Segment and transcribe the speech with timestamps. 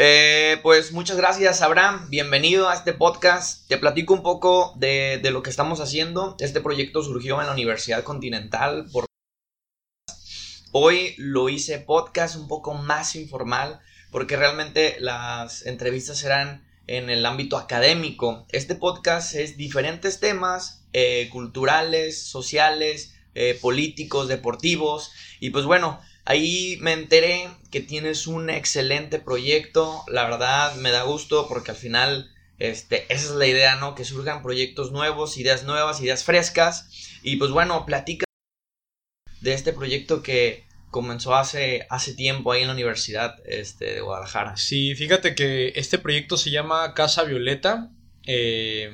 [0.00, 2.08] Eh, pues muchas gracias, Abraham.
[2.08, 3.66] Bienvenido a este podcast.
[3.66, 6.36] Te platico un poco de, de, lo que estamos haciendo.
[6.38, 8.86] Este proyecto surgió en la Universidad Continental.
[8.92, 9.06] Por...
[10.70, 13.80] Hoy lo hice podcast un poco más informal
[14.12, 18.46] porque realmente las entrevistas serán en el ámbito académico.
[18.50, 25.10] Este podcast es diferentes temas eh, culturales, sociales, eh, políticos, deportivos.
[25.40, 30.04] Y pues bueno, Ahí me enteré que tienes un excelente proyecto.
[30.08, 33.94] La verdad me da gusto porque al final este, esa es la idea, ¿no?
[33.94, 37.18] Que surjan proyectos nuevos, ideas nuevas, ideas frescas.
[37.22, 38.24] Y pues bueno, platica
[39.40, 44.56] de este proyecto que comenzó hace, hace tiempo ahí en la Universidad este, de Guadalajara.
[44.56, 47.90] Sí, fíjate que este proyecto se llama Casa Violeta.
[48.24, 48.90] Eh,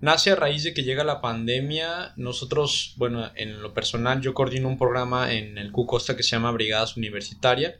[0.00, 2.12] Nace a raíz de que llega la pandemia.
[2.16, 6.30] Nosotros, bueno, en lo personal, yo coordino un programa en el Q Costa que se
[6.30, 7.78] llama Brigadas Universitaria.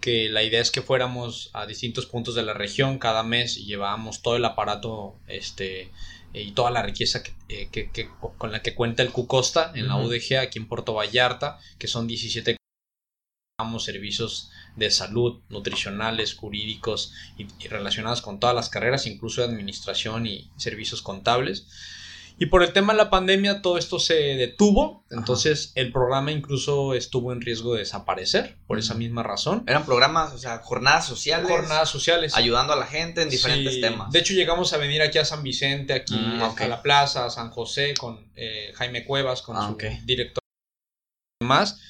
[0.00, 3.66] Que la idea es que fuéramos a distintos puntos de la región cada mes y
[3.66, 5.90] llevábamos todo el aparato este,
[6.32, 9.96] y toda la riqueza que, eh, con la que cuenta el Q Costa en la
[9.96, 12.58] UDG aquí en Puerto Vallarta, que son 17
[13.80, 20.48] servicios de salud, nutricionales, jurídicos y, relacionados con todas las carreras, incluso de administración y
[20.56, 21.66] servicios contables.
[22.38, 26.94] Y por el tema de la pandemia todo esto se detuvo, entonces el programa incluso
[26.94, 29.64] estuvo en riesgo de desaparecer por esa misma razón.
[29.66, 31.48] Eran programas, o sea, jornadas sociales.
[31.48, 32.36] Jornadas sociales.
[32.36, 34.12] Ayudando a la gente en diferentes temas.
[34.12, 37.30] De hecho llegamos a venir aquí a San Vicente, aquí mm, a la plaza, a
[37.30, 40.42] San José, con eh, Jaime Cuevas, con ah, su director
[41.40, 41.80] y demás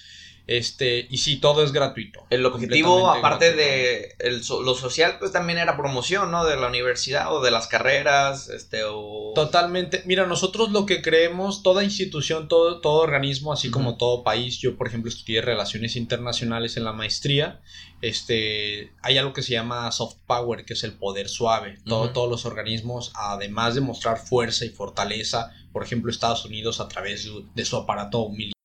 [0.49, 2.27] este, y sí, todo es gratuito.
[2.31, 4.17] El objetivo, aparte de
[4.65, 6.47] lo social, pues también era promoción, ¿no?
[6.47, 9.33] De la universidad o de las carreras, este, o...
[9.35, 10.03] Totalmente.
[10.07, 14.79] Mira, nosotros lo que creemos, toda institución, todo, todo organismo, así como todo país, yo,
[14.79, 17.61] por ejemplo, estudié Relaciones Internacionales en la maestría,
[18.01, 21.79] este, hay algo que se llama soft power, que es el poder suave.
[21.85, 27.25] Todos los organismos, además de mostrar fuerza y fortaleza, por ejemplo, Estados Unidos a través
[27.25, 28.58] de, de su aparato militar,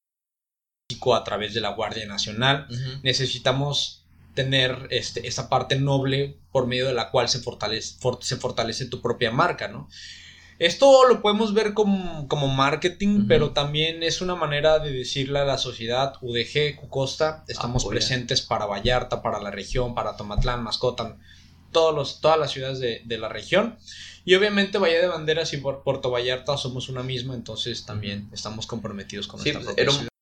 [1.15, 2.67] a través de la Guardia Nacional.
[3.03, 4.03] Necesitamos
[4.33, 9.01] tener este, esa parte noble por medio de la cual se fortalece, se fortalece tu
[9.01, 9.89] propia marca, ¿no?
[10.59, 15.45] Esto lo podemos ver como, como marketing, pero también es una manera de decirle a
[15.45, 21.17] la sociedad, UDG, Cucosta, estamos presentes para Vallarta, para la región, para Tomatlán, Mascota,
[21.71, 23.77] todos los, todas las ciudades de, de, la región.
[24.25, 29.27] Y obviamente Valle de Banderas y Puerto Vallarta somos una misma, entonces también estamos comprometidos
[29.27, 30.12] con nuestra propia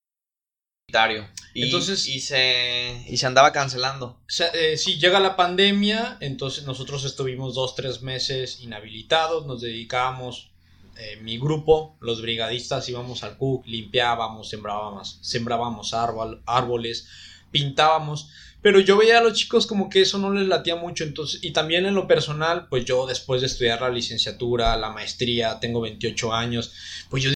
[1.54, 4.20] y, entonces, y, se, y se andaba cancelando.
[4.54, 10.52] Eh, sí, llega la pandemia, entonces nosotros estuvimos dos, tres meses inhabilitados, nos dedicábamos,
[10.98, 17.08] eh, mi grupo, los brigadistas, íbamos al CUC, limpiábamos, sembrábamos, sembrábamos árboles,
[17.52, 18.30] pintábamos.
[18.62, 21.52] Pero yo veía a los chicos como que eso no les latía mucho, entonces, y
[21.52, 26.32] también en lo personal, pues yo después de estudiar la licenciatura, la maestría, tengo 28
[26.32, 26.72] años,
[27.10, 27.32] pues yo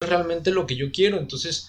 [0.00, 1.68] realmente lo que yo quiero, entonces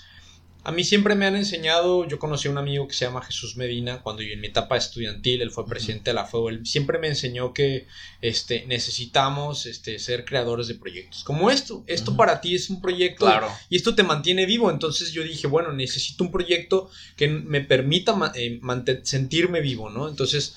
[0.68, 3.56] a mí siempre me han enseñado, yo conocí a un amigo que se llama Jesús
[3.56, 7.00] Medina, cuando yo en mi etapa estudiantil, él fue presidente de la FEO, él siempre
[7.00, 7.88] me enseñó que
[8.20, 11.24] este, necesitamos este, ser creadores de proyectos.
[11.24, 13.32] Como esto, esto para ti es un proyecto
[13.70, 18.34] y esto te mantiene vivo, entonces yo dije, bueno, necesito un proyecto que me permita
[18.36, 18.60] eh,
[19.04, 20.10] sentirme vivo, ¿no?
[20.10, 20.54] Entonces,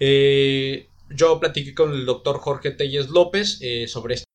[0.00, 4.26] eh, yo platiqué con el doctor Jorge Telles López eh, sobre esto,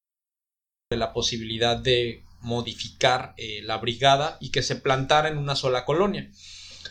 [0.96, 6.32] la posibilidad de modificar eh, la brigada y que se plantara en una sola colonia.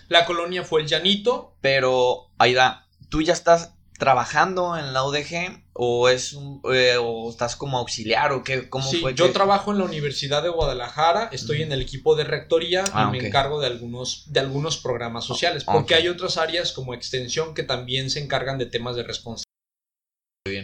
[0.09, 1.57] La colonia fue el Llanito.
[1.61, 7.57] Pero, Aida, ¿tú ya estás trabajando en la UDG o es un, eh, o estás
[7.57, 11.73] como auxiliar o qué cómo sí, yo trabajo en la Universidad de Guadalajara estoy en
[11.73, 15.95] el equipo de rectoría y ah, me encargo de algunos de algunos programas sociales porque
[15.95, 19.46] hay otras áreas como extensión que también se encargan de temas de responsabilidad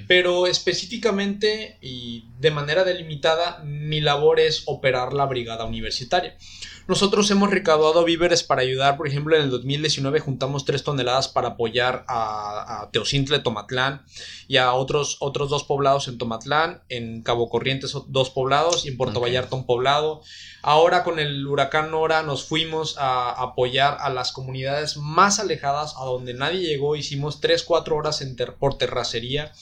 [0.07, 6.37] pero específicamente y de manera delimitada, mi labor es operar la brigada universitaria.
[6.89, 11.49] Nosotros hemos recaudado víveres para ayudar, por ejemplo, en el 2019 juntamos 3 toneladas para
[11.49, 14.05] apoyar a, a Teocintle, Tomatlán
[14.49, 18.97] y a otros, otros dos poblados en Tomatlán, en Cabo Corrientes dos poblados y en
[18.97, 20.23] Puerto Vallarta un poblado.
[20.63, 26.05] Ahora con el huracán Nora nos fuimos a apoyar a las comunidades más alejadas, a
[26.05, 29.53] donde nadie llegó, hicimos 3-4 horas en por terracería,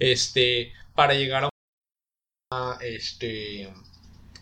[0.00, 3.72] este, para llegar a este,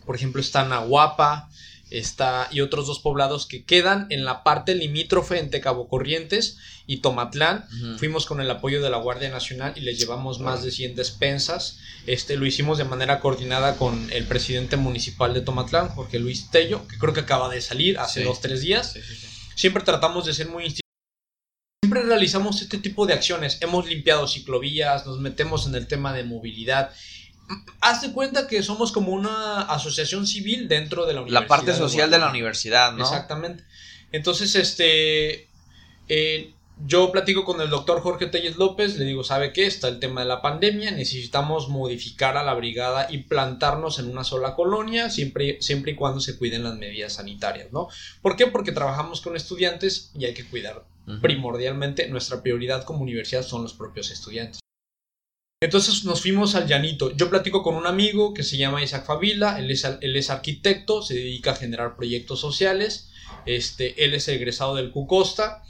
[0.05, 1.49] por ejemplo, está Nahuapa,
[1.89, 6.97] está, y otros dos poblados que quedan en la parte limítrofe entre Cabo Corrientes y
[6.97, 7.65] Tomatlán.
[7.97, 11.79] Fuimos con el apoyo de la Guardia Nacional y les llevamos más de 100 despensas.
[12.05, 16.87] Este, lo hicimos de manera coordinada con el presidente municipal de Tomatlán, Jorge Luis Tello,
[16.87, 18.95] que creo que acaba de salir hace dos, tres días.
[19.55, 20.73] Siempre tratamos de ser muy
[21.83, 23.59] siempre realizamos este tipo de acciones.
[23.61, 26.91] Hemos limpiado ciclovías, nos metemos en el tema de movilidad.
[27.79, 31.41] Haz de cuenta que somos como una asociación civil dentro de la universidad.
[31.41, 33.03] La parte social de, la universidad, ¿no?
[33.03, 33.63] Exactamente.
[34.11, 35.47] Entonces, este,
[36.09, 36.53] eh,
[36.85, 39.65] yo platico con el doctor Jorge Telles López, le digo, ¿sabe qué?
[39.65, 44.23] Está el tema de la pandemia, necesitamos modificar a la brigada y plantarnos en una
[44.23, 47.87] sola colonia, siempre, siempre y cuando se cuiden las medidas sanitarias, ¿no?
[48.21, 48.47] ¿Por qué?
[48.47, 50.83] Porque trabajamos con estudiantes y hay que cuidar
[51.21, 54.59] primordialmente, nuestra prioridad como universidad son los propios estudiantes.
[55.61, 57.15] Entonces nos fuimos al llanito.
[57.15, 61.51] Yo platico con un amigo que se llama Isaac Favila, él es, arquitecto, se dedica
[61.51, 63.09] a generar proyectos sociales,
[63.45, 65.63] este, él es egresado del Cucosta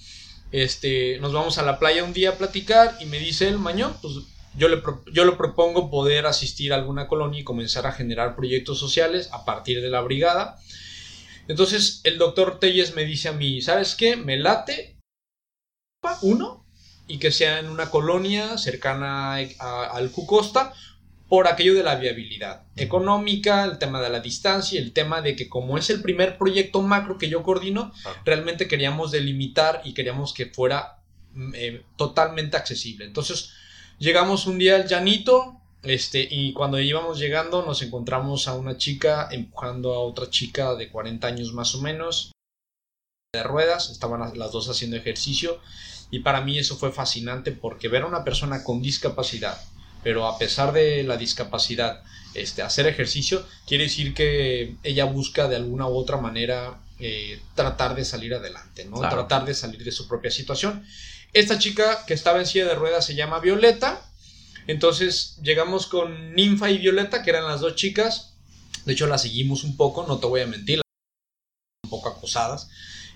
[0.52, 3.96] este, nos vamos a la playa un día a platicar y me dice el mañón,
[4.02, 4.14] pues
[4.58, 4.82] yo le,
[5.12, 9.46] yo le propongo poder asistir a alguna colonia y comenzar a generar proyectos sociales a
[9.46, 10.58] partir de la brigada.
[11.48, 14.16] Entonces el doctor Telles me dice a mí, ¿sabes qué?
[14.16, 14.98] Me late
[16.22, 16.66] uno
[17.08, 20.74] y que sea en una colonia cercana al Cucosta
[21.28, 25.50] por aquello de la viabilidad económica, el tema de la distancia, el tema de que
[25.50, 27.92] como es el primer proyecto macro que yo coordino,
[28.24, 31.00] realmente queríamos delimitar y queríamos que fuera
[31.34, 33.06] mm, eh, totalmente accesible.
[33.06, 33.52] Entonces
[34.00, 39.28] llegamos un día al llanito, este, y cuando íbamos llegando nos encontramos a una chica
[39.32, 42.32] empujando a otra chica de 40 años más o menos
[43.34, 45.60] de ruedas, estaban las dos haciendo ejercicio
[46.12, 49.60] y para mí eso fue fascinante porque ver a una persona con discapacidad
[50.08, 52.02] pero a pesar de la discapacidad,
[52.34, 57.94] este, hacer ejercicio, quiere decir que ella busca de alguna u otra manera eh, tratar
[57.94, 59.00] de salir adelante, ¿no?
[59.02, 60.86] Tratar de salir de su propia situación.
[61.34, 64.02] Esta chica que estaba en silla de ruedas se llama Violeta.
[64.68, 68.38] Entonces llegamos con Ninfa y Violeta, que eran las dos chicas.
[68.86, 70.82] De hecho, las seguimos un poco, no te voy a mentir,
[71.84, 72.70] un poco acosadas.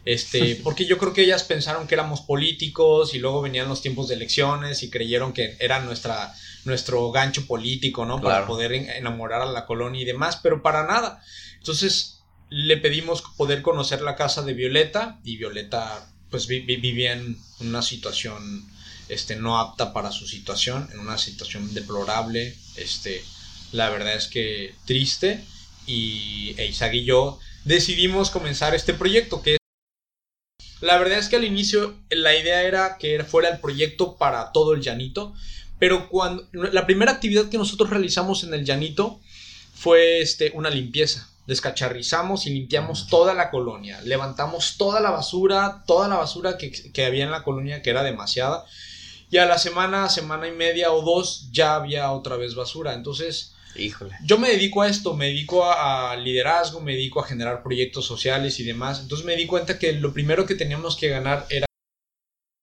[0.06, 4.08] Este, porque yo creo que ellas pensaron que éramos políticos y luego venían los tiempos
[4.08, 6.34] de elecciones y creyeron que era nuestra,
[6.66, 8.22] nuestro gancho político, ¿no?
[8.22, 11.22] Para poder enamorar a la colonia y demás, pero para nada.
[11.58, 17.82] Entonces le pedimos poder conocer la casa de Violeta y Violeta pues vivía en una
[17.82, 18.66] situación
[19.10, 23.22] este, no apta para su situación, en una situación deplorable, este,
[23.74, 25.44] la verdad es que triste
[25.86, 29.58] y e Isaac y yo decidimos comenzar este proyecto que
[30.82, 34.74] la verdad es que al inicio la idea era que fuera el proyecto para todo
[34.74, 35.34] el llanito,
[35.80, 39.20] pero cuando la primera actividad que nosotros realizamos en el llanito
[39.74, 41.28] fue este, una limpieza.
[41.48, 44.00] Descacharrizamos y limpiamos toda la colonia.
[44.02, 48.04] Levantamos toda la basura, toda la basura que, que había en la colonia, que era
[48.04, 48.64] demasiada.
[49.32, 52.94] Y a la semana, semana y media o dos, ya había otra vez basura.
[52.94, 54.16] Entonces, Híjole.
[54.24, 58.60] Yo me dedico a esto, me dedico a, liderazgo, me dedico a generar proyectos sociales
[58.60, 59.00] y demás.
[59.02, 61.66] Entonces me di cuenta que lo primero que teníamos que ganar era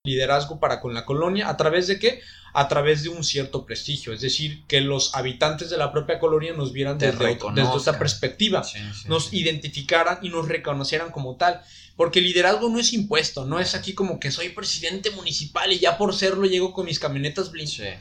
[0.05, 1.49] liderazgo para con la colonia.
[1.49, 2.20] ¿A través de qué?
[2.55, 4.12] A través de un cierto prestigio.
[4.12, 8.64] Es decir, que los habitantes de la propia colonia nos vieran desde, otra perspectiva,
[9.06, 11.62] nos identificaran y nos reconocieran como tal.
[11.96, 15.81] Porque el liderazgo no es impuesto, no es aquí como que soy presidente municipal y
[15.81, 17.99] ya por serlo llego con mis camionetas blindadas.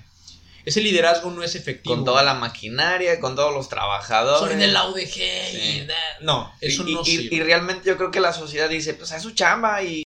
[0.67, 1.95] Ese liderazgo no es efectivo.
[1.95, 4.51] Con toda la maquinaria, con todos los trabajadores.
[4.51, 5.17] Soy del UDG
[5.53, 5.87] y
[6.19, 9.31] No, eso no y, y, realmente yo creo que la sociedad dice, pues es su
[9.31, 10.03] chamba y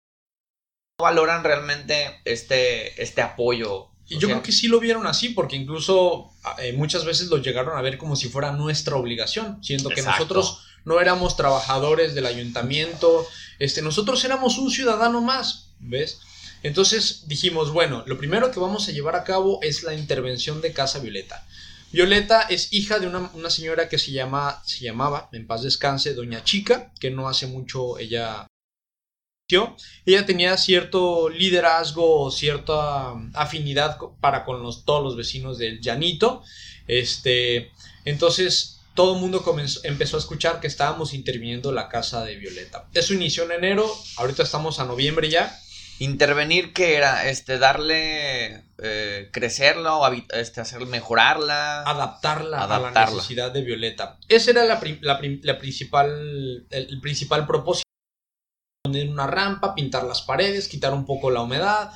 [1.00, 3.88] no valoran realmente este, este apoyo.
[4.08, 7.76] Y yo creo que sí lo vieron así, porque incluso eh, muchas veces lo llegaron
[7.76, 13.28] a ver como si fuera nuestra obligación, siendo que nosotros no éramos trabajadores del ayuntamiento,
[13.58, 16.20] este, nosotros éramos un ciudadano más, ¿ves?
[16.64, 20.74] Entonces dijimos, bueno, lo primero que vamos a llevar a cabo es la intervención de
[20.74, 21.46] Casa Violeta.
[21.92, 26.44] Violeta es hija de una, señora que se, llama, se llamaba, en paz descanse, Doña
[26.44, 28.48] Chica, que no hace mucho ella
[30.06, 36.44] ella tenía cierto liderazgo, cierta afinidad para con los, todos los vecinos del Llanito.
[36.88, 37.72] Este,
[38.06, 39.44] entonces todo el mundo
[39.84, 42.88] empezó a escuchar que estábamos interviniendo la casa de Violeta.
[42.94, 45.58] Eso inició en enero, ahorita estamos a noviembre ya.
[46.02, 47.30] Intervenir, que era?
[47.30, 51.84] Este, darle, eh, crecerla o este, hacer mejorarla.
[51.84, 54.18] Adaptarla, a la necesidad de Violeta.
[54.28, 54.80] Ese era la,
[55.60, 57.84] principal, el, principal propósito.
[58.84, 61.92] Poner una rampa, pintar las paredes, quitar un poco la humedad.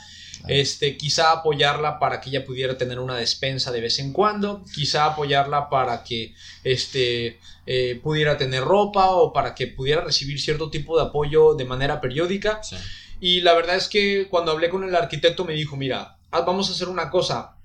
[0.47, 5.05] Este, quizá apoyarla para que ella pudiera tener una despensa de vez en cuando, quizá
[5.05, 10.95] apoyarla para que este, eh, pudiera tener ropa o para que pudiera recibir cierto tipo
[10.95, 12.61] de apoyo de manera periódica.
[12.61, 12.75] Sí.
[13.19, 16.73] Y la verdad es que cuando hablé con el arquitecto me dijo, mira, vamos a
[16.73, 17.57] hacer una cosa,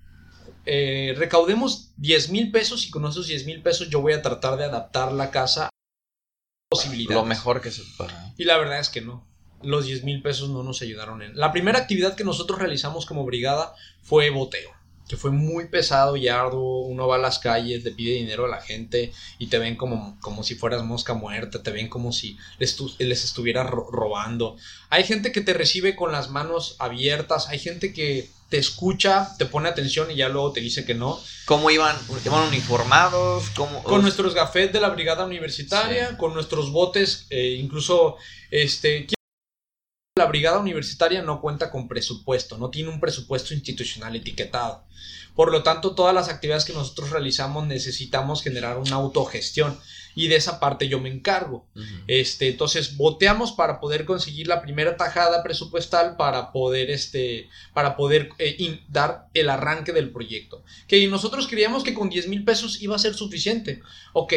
[0.66, 4.57] eh, recaudemos 10 mil pesos y con esos 10 mil pesos yo voy a tratar
[4.57, 5.71] de adaptar la casa a
[6.71, 7.16] posibilidades.
[7.16, 8.33] Lo mejor que se pueda.
[8.37, 9.26] Y la verdad es que no.
[9.62, 11.37] los 10 mil pesos no nos ayudaron en...
[11.37, 14.80] La primera actividad que nosotros realizamos como brigada fue boteo
[15.11, 16.83] que fue muy pesado y arduo.
[16.83, 20.17] Uno va a las calles, le pide dinero a la gente y te ven como,
[20.21, 24.57] como si fueras mosca muerta, te ven como si les, les estuvieras robando.
[24.88, 29.47] Hay gente que te recibe con las manos abiertas, hay gente que te escucha, te
[29.47, 31.21] pone atención y ya luego te dice que no.
[31.45, 31.97] ¿Cómo iban?
[32.25, 33.50] ¿Iban uniformados?
[33.83, 38.17] Con nuestros gafetes de la brigada universitaria, con nuestros botes, eh, incluso
[38.52, 39.09] este
[40.17, 44.85] la brigada universitaria no cuenta con presupuesto, no tiene un presupuesto institucional etiquetado.
[45.37, 49.79] Por lo tanto, todas las actividades que nosotros realizamos necesitamos generar una autogestión
[50.17, 51.64] y de esa parte yo me encargo.
[52.09, 58.31] Este, entonces boteamos para poder conseguir la primera tajada presupuestal para poder este para poder
[58.38, 60.64] eh, dar el arranque del proyecto.
[60.88, 63.81] Que nosotros creíamos que con 10 mil pesos iba a ser suficiente.
[64.12, 64.35] Ok,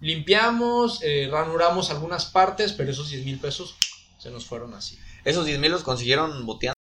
[0.00, 3.74] limpiamos, eh, ranuramos algunas partes, pero esos 10 mil pesos
[4.18, 4.96] se nos fueron así.
[5.26, 6.76] Esos 10 mil los consiguieron boteando.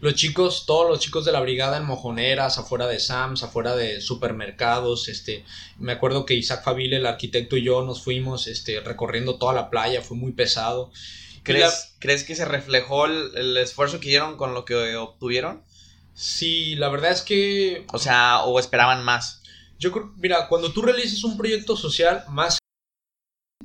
[0.00, 4.00] Los chicos, todos los chicos de la brigada en mojoneras, afuera de Sams, afuera de
[4.00, 5.44] supermercados, este,
[5.78, 9.70] me acuerdo que Isaac Favile, el arquitecto y yo nos fuimos, este, recorriendo toda la
[9.70, 10.90] playa, fue muy pesado.
[11.44, 15.62] ¿Crees, ¿crees que se reflejó el, esfuerzo que dieron con lo que obtuvieron?
[16.14, 17.86] Sí, la verdad es que...
[17.92, 19.42] O sea, o esperaban más.
[19.78, 22.58] Yo creo, mira, cuando tú realizas un proyecto social, más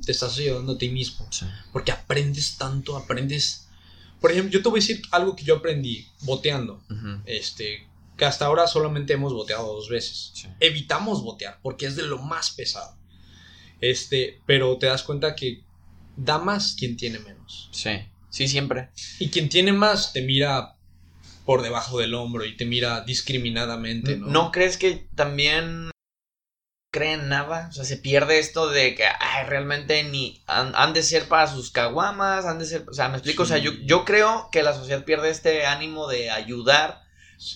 [0.04, 1.28] te estás ayudando a ti mismo.
[1.72, 3.68] Porque aprendes tanto, aprendes...
[4.20, 6.82] Por ejemplo, yo te voy a decir algo que yo aprendí boteando.
[7.24, 7.86] Este,
[8.16, 10.32] que hasta ahora solamente hemos boteado dos veces.
[10.60, 12.96] Evitamos botear porque es de lo más pesado.
[13.80, 15.62] Este, pero te das cuenta que
[16.16, 17.68] da más quien tiene menos.
[17.72, 17.90] Sí,
[18.28, 18.90] sí, siempre.
[19.20, 20.74] Y quien tiene más te mira
[21.44, 24.26] por debajo del hombro y te mira discriminadamente, ¿no?
[24.26, 25.90] ¿No crees que también
[26.90, 31.28] creen nada, o sea, se pierde esto de que, ay, realmente ni han, de ser
[31.28, 34.48] para sus caguamas, han de ser, o sea, me explico, o sea, yo, yo creo
[34.50, 37.02] que la sociedad pierde este ánimo de ayudar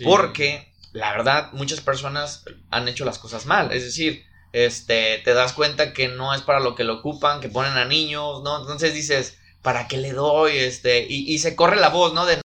[0.05, 5.55] porque, la verdad, muchas personas han hecho las cosas mal, es decir, este, te das
[5.55, 8.61] cuenta que no es para lo que lo ocupan, que ponen a niños, ¿no?
[8.61, 10.59] Entonces dices, ¿para qué le doy?
[10.59, 12.27] Este, y, y se corre la voz, ¿no?
[12.27, 12.43] De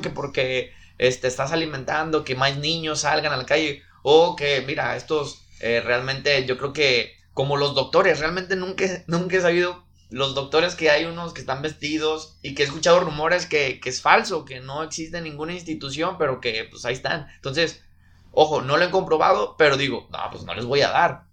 [0.00, 4.96] que porque, este, estás alimentando, que más niños salgan a la calle, o que, mira,
[4.96, 10.34] estos eh, realmente yo creo que como los doctores, realmente nunca, nunca he sabido los
[10.34, 14.44] doctores que hay unos que están vestidos y que he escuchado rumores que, es falso,
[14.44, 17.26] que no existe ninguna institución, pero que pues ahí están.
[17.34, 17.82] Entonces,
[18.30, 21.24] ojo, no lo he comprobado, pero digo, no, pues no les voy a dar.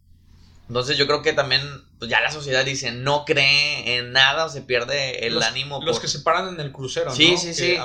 [0.68, 1.62] Entonces yo creo que también,
[2.00, 5.80] pues ya la sociedad dice, no cree en nada o se pierde el ánimo.
[5.84, 7.38] Los que se paran en el crucero, sí, ¿no?
[7.38, 7.78] Sí, sí, sí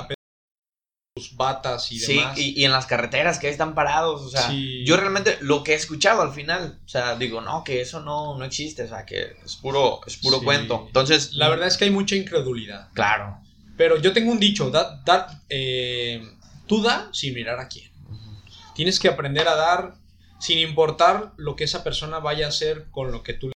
[1.35, 2.35] batas y demás.
[2.35, 5.73] Sí, y, en las carreteras que ahí están parados, o sea, yo realmente lo que
[5.73, 9.05] he escuchado al final, o sea, digo, no, que eso no, no existe, o sea,
[9.05, 10.85] que es puro, es puro cuento.
[10.87, 12.89] Entonces, la verdad es que hay mucha incredulidad.
[12.93, 13.39] Claro.
[13.77, 16.27] Pero yo tengo un dicho, da, eh,
[16.65, 17.91] tú da sin mirar a quién.
[18.73, 19.95] Tienes que aprender a dar
[20.39, 23.53] sin importar lo que esa persona vaya a hacer con lo que tú le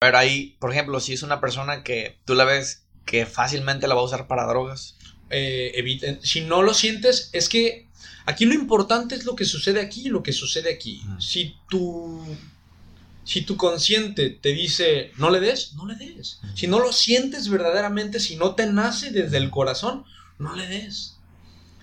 [0.00, 3.94] Pero ahí, por ejemplo, si es una persona que tú la ves que fácilmente la
[3.94, 4.98] va a usar para drogas,
[5.36, 6.20] eh, eviten.
[6.22, 7.88] Si no lo sientes, es que
[8.24, 11.02] aquí lo importante es lo que sucede aquí y lo que sucede aquí.
[11.18, 12.24] Si tu,
[13.24, 16.38] si tu consciente te dice no le des, no le des.
[16.54, 20.04] Si no lo sientes verdaderamente, si no te nace desde el corazón,
[20.38, 21.16] no le des.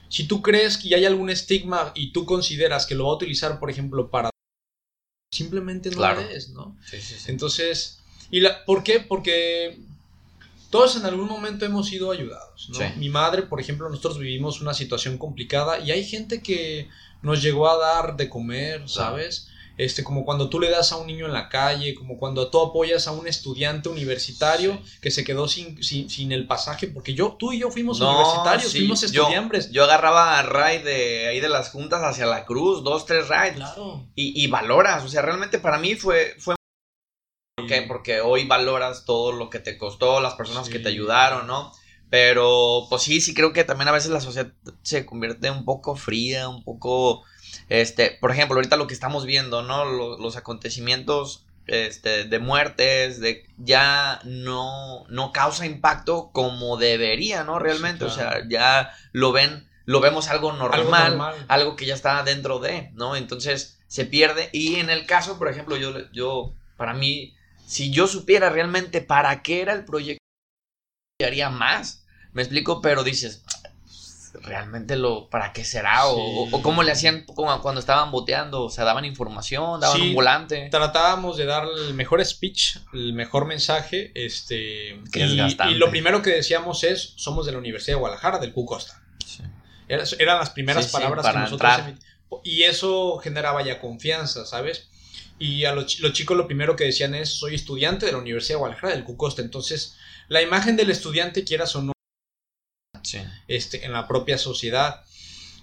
[0.08, 3.60] Si tú crees que hay algún estigma y tú consideras que lo va a utilizar,
[3.60, 4.30] por ejemplo, para...
[5.34, 6.78] Simplemente no le des, ¿no?
[7.28, 9.02] Entonces, ¿y la, por qué?
[9.02, 9.78] Porque
[10.72, 12.70] todos en algún momento hemos sido ayudados.
[12.70, 12.80] ¿no?
[12.98, 16.90] Mi madre, por ejemplo, nosotros vivimos una situación complicada y hay gente que
[17.22, 19.50] nos llegó a dar de comer, ¿sabes?
[19.78, 22.62] Este, como cuando tú le das a un niño en la calle, como cuando tú
[22.62, 27.52] apoyas a un estudiante universitario que se quedó sin, sin, el pasaje, porque yo, tú
[27.52, 29.72] y yo fuimos universitarios, fuimos estudiantes.
[29.72, 33.56] Yo, agarraba a ride de ahí de las juntas hacia la cruz, dos, tres rides.
[33.56, 34.06] Claro.
[34.16, 36.56] Y, y valoras, o sea, realmente para mí fue, fue
[37.88, 41.72] porque hoy valoras todo lo que te costó, las personas que te ayudaron, ¿no?
[42.10, 44.52] Pero pues sí, sí creo que también a veces la sociedad
[44.82, 47.24] se convierte un poco fría, un poco,
[47.70, 49.86] este, por ejemplo, ahorita lo que estamos viendo, ¿no?
[50.18, 57.60] Los, acontecimientos este, de muertes, de ya no, no causa impacto como debería, ¿no?
[57.60, 62.24] Realmente, o sea, ya lo ven, lo vemos algo normal, algo algo, que ya está
[62.24, 63.16] dentro de, ¿no?
[63.16, 64.50] Entonces se pierde.
[64.52, 67.36] Y en el caso, por ejemplo, yo, yo, para mí,
[67.72, 70.22] si yo supiera realmente para qué era el proyecto,
[71.26, 72.06] haría más.
[72.34, 73.46] Me explico, pero dices,
[74.42, 76.06] realmente lo, ¿para qué será?
[76.08, 80.68] O, cómo le hacían cuando estaban boteando, o sea, daban información, daban un volante.
[80.70, 86.84] Tratábamos de dar el mejor speech, el mejor mensaje, este, y, lo primero que decíamos
[86.84, 89.02] es, somos de la Universidad de Guadalajara, del Q Costa.
[89.88, 91.72] Eran las primeras palabras que nosotros
[92.44, 94.91] Y eso generaba ya confianza, ¿sabes?
[95.42, 98.58] Y a los, los, chicos lo primero que decían es, soy estudiante de la Universidad
[98.58, 99.42] de Guadalajara, del Q Costa.
[99.42, 99.96] Entonces,
[100.28, 101.94] la imagen del estudiante, quieras o no,
[103.48, 105.02] este, en la propia sociedad.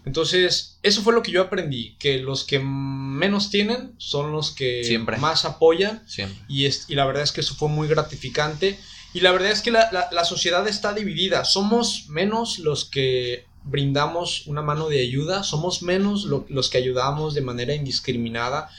[0.04, 4.98] Entonces, eso fue lo que yo aprendí, que los que menos tienen son los que
[5.20, 6.04] más apoyan.
[6.48, 8.76] Y, y la verdad es que eso fue muy gratificante.
[9.14, 11.44] Y la verdad es que la, sociedad está dividida.
[11.44, 17.42] Somos menos los que brindamos una mano de ayuda, somos menos los que ayudamos de
[17.42, 18.70] manera indiscriminada.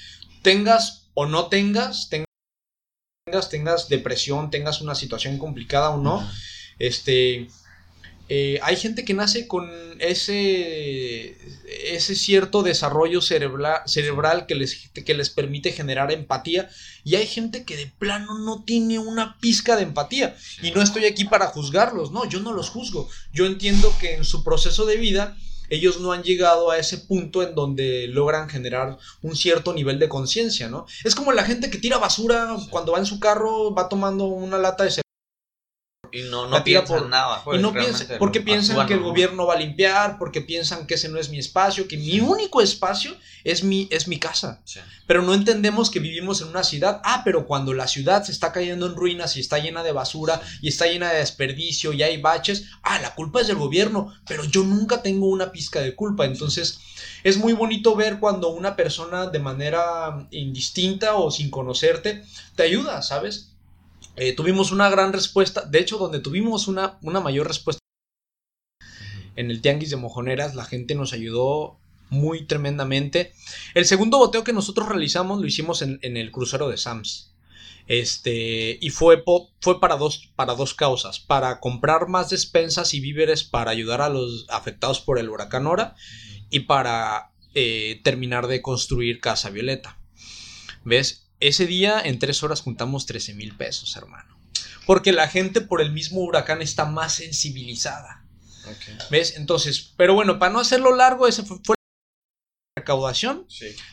[0.42, 6.28] Tengas o no tengas, tengas, tengas depresión, tengas una situación complicada o no,
[6.80, 7.48] este
[8.32, 9.68] eh, hay gente que nace con
[10.00, 11.36] ese,
[11.96, 16.70] ese cierto desarrollo cerebral, cerebral que, les, que les permite generar empatía
[17.04, 21.06] y hay gente que de plano no tiene una pizca de empatía y no estoy
[21.06, 24.98] aquí para juzgarlos, no, yo no los juzgo, yo entiendo que en su proceso de
[24.98, 25.36] vida
[25.70, 30.10] ellos no han llegado a ese punto en donde logran generar un cierto nivel de
[30.10, 30.86] conciencia, ¿no?
[31.04, 34.58] Es como la gente que tira basura cuando va en su carro, va tomando una
[34.58, 34.92] lata de
[36.12, 37.44] y no, no piensan nada.
[37.54, 41.10] y no piensan, porque piensan que el gobierno va a limpiar, porque piensan que ese
[41.10, 44.62] no es mi espacio, que mi único espacio es mi, es mi casa.
[45.08, 47.02] Pero no entendemos que vivimos en una ciudad.
[47.04, 50.42] Ah, pero cuando la ciudad se está cayendo en ruinas y está llena de basura
[50.62, 54.44] y está llena de desperdicio y hay baches, ah, la culpa es del gobierno, pero
[54.44, 56.26] yo nunca tengo una pizca de culpa.
[56.26, 56.80] Entonces,
[57.24, 62.24] es muy bonito ver cuando una persona de manera indistinta o sin conocerte
[62.56, 63.54] te ayuda, ¿sabes?
[64.22, 67.80] Eh, tuvimos una gran respuesta, de hecho donde tuvimos una, una mayor respuesta
[69.38, 73.32] en el Tianguis de Mojoneras, la gente nos ayudó muy tremendamente.
[73.76, 77.34] El segundo boteo que nosotros realizamos lo hicimos en, el crucero de Sams.
[77.88, 79.24] Este, y fue,
[79.62, 84.10] fue para, dos, para dos causas, para comprar más despensas y víveres para ayudar a
[84.10, 85.96] los afectados por el huracán Ora
[86.50, 89.98] y para eh, terminar de construir Casa Violeta.
[90.84, 91.29] ¿Ves?
[91.40, 94.38] Ese día en tres horas juntamos 13 mil pesos, hermano.
[94.86, 98.24] Porque la gente por el mismo huracán está más sensibilizada.
[99.10, 99.36] ¿Ves?
[99.38, 101.58] Entonces, pero bueno, para no hacerlo largo, ese fue,
[102.80, 103.46] recaudación.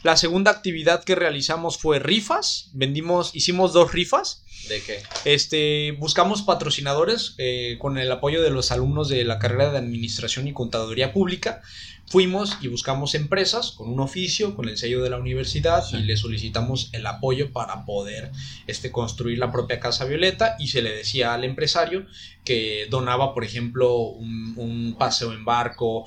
[0.02, 2.70] La segunda actividad que realizamos fue rifas.
[2.72, 4.42] Vendimos, hicimos dos rifas.
[4.68, 5.02] ¿De qué?
[5.24, 10.48] Este, buscamos patrocinadores eh, con el apoyo de los alumnos de la carrera de Administración
[10.48, 11.62] y Contaduría Pública.
[12.08, 16.16] Fuimos y buscamos empresas con un oficio, con el sello de la universidad y le
[16.16, 18.30] solicitamos el apoyo para poder
[18.68, 22.06] este, construir la propia Casa Violeta y se le decía al empresario
[22.44, 26.06] que donaba, por ejemplo, un, paseo en barco,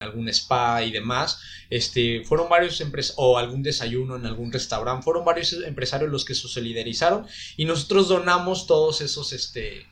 [0.00, 5.26] algún spa y demás, este, fueron varios empresarios, o algún desayuno en algún restaurante, fueron
[5.26, 7.26] varios empresarios los que se solidarizaron
[7.58, 9.86] y nosotros donamos todos esos, este,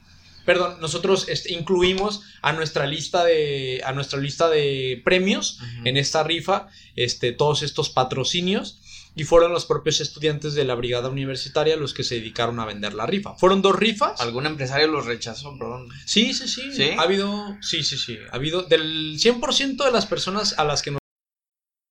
[0.47, 6.23] perdón, nosotros este, incluimos a nuestra lista de, a nuestra lista de premios en esta
[6.25, 8.81] rifa, este, todos estos patrocinios.
[9.19, 12.95] Y fueron los propios estudiantes de la brigada universitaria los que se dedicaron a vender
[12.95, 13.35] la rifa.
[13.35, 14.21] Fueron dos rifas.
[14.21, 15.89] ¿Algún empresario los rechazó, perdón?
[16.07, 16.91] Sí, sí, sí.
[16.97, 18.17] Ha habido, sí, sí, sí.
[18.31, 21.01] Ha habido del 100% de las personas a las que nos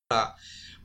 [0.08, 0.36] para,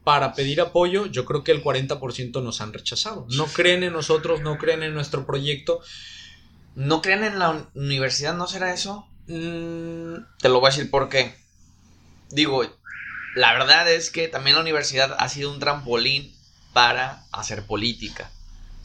[0.04, 3.26] para pedir apoyo, yo creo que el 40% nos han rechazado.
[3.30, 5.80] No creen en nosotros, no creen en nuestro proyecto.
[6.76, 8.36] ¿No creen en la universidad?
[8.36, 9.08] ¿No será eso?
[9.28, 11.34] Mm, te lo voy a decir por qué.
[12.32, 12.66] Digo,
[13.36, 16.34] la verdad es que también la universidad ha sido un trampolín
[16.74, 18.30] para hacer política.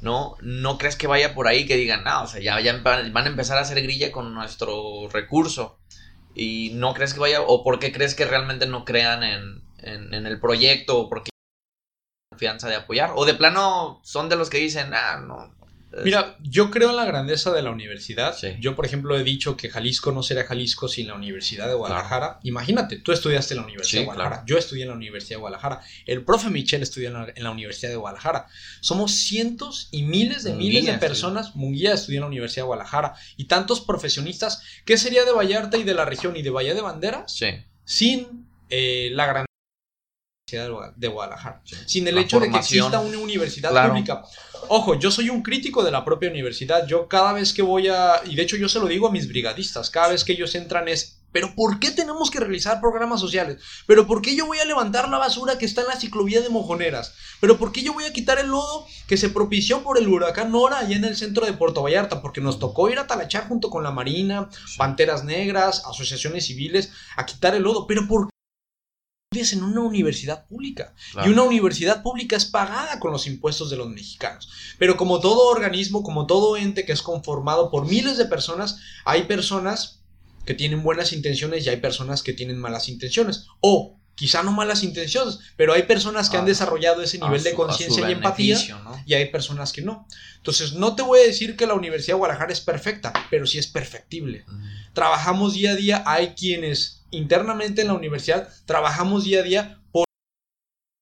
[0.00, 0.36] ¿No?
[0.42, 3.58] ¿No crees que vaya por ahí que digan, no, o sea, ya, van a empezar
[3.58, 5.80] a hacer grilla con nuestro recurso?
[6.36, 10.14] Y no crees que vaya, o por qué crees que realmente no crean en, en,
[10.14, 11.30] en el proyecto, o porque
[12.30, 15.52] confianza de apoyar, o de plano son de los que dicen, ah, no,
[16.04, 18.36] Mira, yo creo en la grandeza de la universidad.
[18.60, 22.40] Yo, por ejemplo, he dicho que Jalisco no sería Jalisco sin la Universidad de Guadalajara.
[22.42, 25.80] Imagínate, tú estudiaste en la Universidad de Guadalajara, yo estudié en la Universidad de Guadalajara,
[26.06, 28.46] el profe Michel estudió en la, Universidad de Guadalajara.
[28.80, 31.56] Somos cientos y miles de miles de personas.
[31.56, 34.62] Munguía estudió en la Universidad de Guadalajara y tantos profesionistas.
[34.84, 37.32] ¿Qué sería de Vallarta y de la región y de Valle de Banderas?
[37.84, 39.47] Sin eh, la grandeza
[40.56, 41.62] de Guadalajara.
[41.86, 44.24] Sin el hecho de que exista una universidad pública.
[44.68, 46.86] Ojo, yo soy un crítico de la propia universidad.
[46.86, 48.22] Yo cada vez que voy a.
[48.24, 49.90] Y de hecho, yo se lo digo a mis brigadistas.
[49.90, 51.14] Cada vez que ellos entran es.
[51.30, 53.62] ¿Pero por qué tenemos que realizar programas sociales?
[53.86, 56.48] ¿Pero por qué yo voy a levantar la basura que está en la ciclovía de
[56.48, 57.14] Mojoneras?
[57.38, 60.50] ¿Pero por qué yo voy a quitar el lodo que se propició por el huracán
[60.50, 62.22] Nora allá en el centro de Puerto Vallarta?
[62.22, 67.26] Porque nos tocó ir a talachar junto con la Marina, Panteras Negras, asociaciones civiles, a
[67.26, 67.86] quitar el lodo.
[67.86, 68.30] ¿Pero por
[69.30, 73.76] vives en una universidad pública y una universidad pública es pagada con los impuestos de
[73.76, 74.48] los mexicanos.
[74.78, 79.24] Pero como todo organismo, como todo ente que es conformado por miles de personas, hay
[79.24, 80.00] personas
[80.46, 83.46] que tienen buenas intenciones y hay personas que tienen malas intenciones.
[83.60, 88.08] O quizá no malas intenciones, pero hay personas que han desarrollado ese nivel de conciencia
[88.08, 88.58] y empatía
[89.04, 90.08] y hay personas que no.
[90.36, 93.58] Entonces, no te voy a decir que la Universidad de Guadalajara es perfecta, pero sí
[93.58, 94.46] es perfectible.
[94.94, 100.06] Trabajamos día a día, hay quienes internamente en la universidad trabajamos día a día por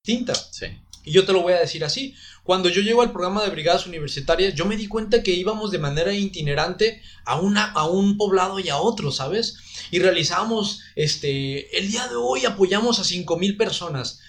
[0.04, 0.50] distintas.
[0.52, 0.66] Sí.
[1.04, 2.14] Y yo te lo voy a decir así.
[2.42, 5.78] Cuando yo llego al programa de brigadas universitarias, yo me di cuenta que íbamos de
[5.78, 9.56] manera itinerante a, una, a un poblado y a otro, ¿sabes?
[9.92, 14.20] Y realizamos, este, el día de hoy apoyamos a 5 mil personas.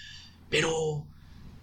[0.48, 1.04] Pero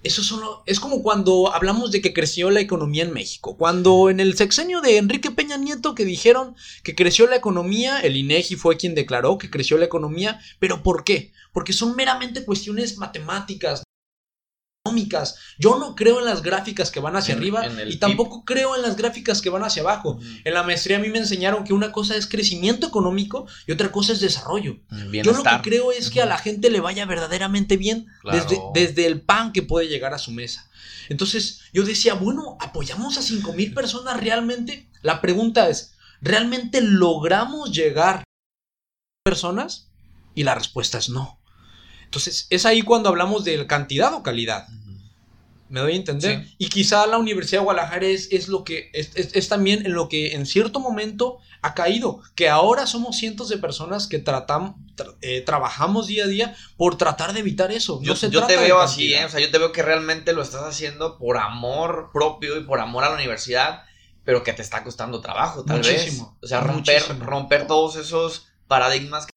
[0.06, 3.58] eso solo es como cuando hablamos de que creció la economía en México.
[3.58, 8.16] Cuando en el sexenio de Enrique Peña Nieto que dijeron que creció la economía, el
[8.16, 11.34] INEGI fue quien declaró que creció la economía, pero ¿por qué?
[11.52, 13.85] Porque son meramente cuestiones matemáticas,
[15.58, 18.96] yo no creo en las gráficas que van hacia arriba y tampoco creo en las
[18.96, 20.20] gráficas que van hacia abajo.
[20.44, 23.92] En la maestría a mí me enseñaron que una cosa es crecimiento económico y otra
[23.92, 24.78] cosa es desarrollo.
[25.12, 29.06] Yo lo que creo es que a la gente le vaya verdaderamente bien desde, desde
[29.06, 30.70] el pan que puede llegar a su mesa.
[31.10, 34.90] Entonces yo decía, bueno, ¿apoyamos a 5 mil personas realmente?
[35.02, 38.24] La pregunta es, ¿realmente logramos llegar a
[39.24, 39.90] personas?
[40.34, 41.40] Y la respuesta es no.
[42.16, 44.68] Entonces, es ahí cuando hablamos de cantidad o calidad.
[45.68, 46.48] ¿Me doy a entender?
[46.58, 50.46] Y quizá la Universidad de Guadalajara es, lo que es, también en lo que en
[50.46, 54.76] cierto momento ha caído, que ahora somos cientos de personas que tratamos,
[55.22, 58.00] eh, trabajamos día a día por tratar de evitar eso.
[58.02, 59.26] yo, te veo así, ¿eh?
[59.26, 62.80] o sea, yo te veo que realmente lo estás haciendo por amor propio y por
[62.80, 63.84] amor a la universidad,
[64.24, 66.22] pero que te está costando trabajo, tal vez.
[66.42, 69.28] O sea, romper, romper todos esos paradigmas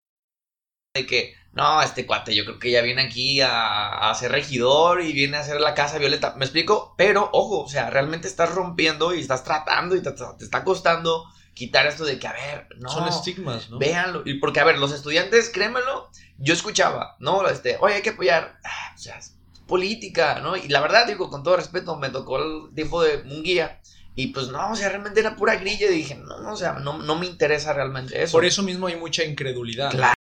[0.94, 5.12] de que no, este cuate yo creo que ya viene aquí a, ser regidor y
[5.12, 6.34] viene a hacer la casa violeta.
[6.36, 6.94] ¿Me explico?
[6.96, 11.86] Pero, ojo, o sea, realmente estás rompiendo y estás tratando y te, está costando quitar
[11.86, 12.88] esto de que, a ver, no.
[12.88, 13.78] Son estigmas, ¿no?
[13.78, 14.22] Véanlo.
[14.24, 17.46] Y porque, a ver, los estudiantes, créemelo, yo escuchaba, ¿no?
[17.48, 18.60] Este, oye, hay que apoyar.
[18.64, 19.18] Ah, o sea,
[19.66, 20.56] política, ¿no?
[20.56, 23.80] Y la verdad, digo, con todo respeto, me tocó el tiempo de un guía.
[24.14, 25.86] Y pues no, o sea, realmente era pura grilla.
[25.90, 28.32] Y dije, no, no, o sea, no, no me interesa realmente eso.
[28.32, 29.90] Por eso mismo hay mucha incredulidad.
[29.90, 30.17] Claro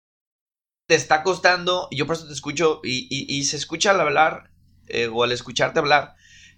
[0.91, 4.49] te está costando, y yo por eso te escucho, y, se escucha al hablar,
[4.89, 6.15] eh, o al escucharte hablar,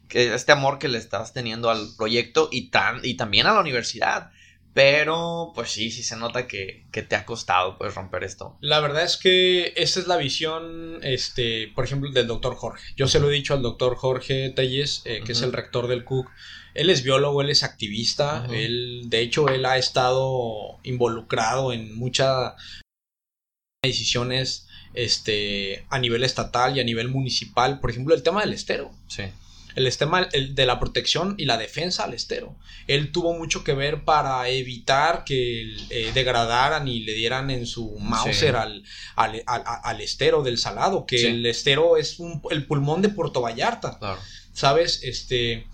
[0.07, 3.59] que este amor que le estás teniendo al proyecto y, tan, y también a la
[3.59, 4.31] universidad.
[4.73, 8.57] Pero, pues sí, sí se nota que, te ha costado pues romper esto.
[8.59, 12.91] La verdad es que esa es la visión, este, por ejemplo, del doctor Jorge.
[12.97, 16.05] Yo se lo he dicho al doctor Jorge Telles, eh, que es el rector del
[16.05, 16.27] CUC.
[16.73, 22.55] Él es biólogo, él es activista, él, de hecho, él ha estado involucrado en mucha,
[23.83, 27.79] decisiones este, a nivel estatal y a nivel municipal.
[27.79, 28.91] Por ejemplo, el tema del estero.
[29.07, 29.23] Sí.
[29.75, 32.55] El tema de la protección y la defensa al estero.
[32.85, 37.97] Él tuvo mucho que ver para evitar que eh, degradaran y le dieran en su
[37.97, 38.83] Mauser al,
[39.15, 42.17] al, estero del Salado, que el estero es
[42.51, 43.97] el pulmón de Puerto Vallarta.
[44.53, 45.01] ¿Sabes?
[45.01, 45.65] Este,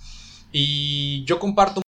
[0.53, 1.81] y yo comparto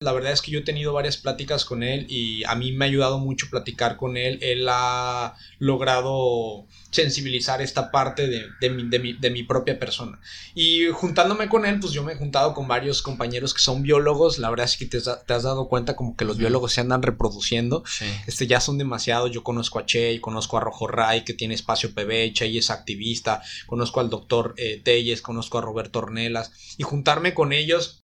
[0.00, 2.84] la verdad es que yo he tenido varias pláticas con él y a mí me
[2.84, 4.38] ha ayudado mucho platicar con él.
[4.42, 10.20] Él ha logrado sensibilizar esta parte de, mi, propia persona.
[10.54, 14.38] Y juntándome con él, pues yo me he juntado con varios compañeros que son biólogos.
[14.38, 17.82] La verdad es que te, has dado cuenta como que los biólogos se andan reproduciendo.
[18.26, 19.30] Este, ya son demasiados.
[19.30, 22.34] Yo conozco a Che, conozco a Rojo Ray, que tiene espacio PB.
[22.34, 23.40] Che es activista.
[23.66, 26.52] Conozco al doctor eh, Telles, conozco a Roberto Ornelas.
[26.76, 28.02] Y juntarme con ellos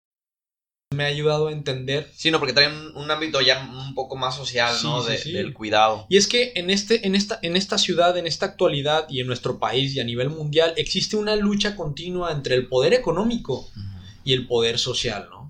[0.95, 2.11] me ha ayudado a entender.
[2.15, 5.03] Sí, no, porque traen un, ámbito ya un poco más social, ¿no?
[5.03, 6.07] Del cuidado.
[6.09, 9.27] Y es que en, este, en, esta, en esta ciudad, en esta actualidad y en
[9.27, 13.69] nuestro país y a nivel mundial existe una lucha continua entre el poder económico
[14.23, 15.45] y el poder social, ¿no?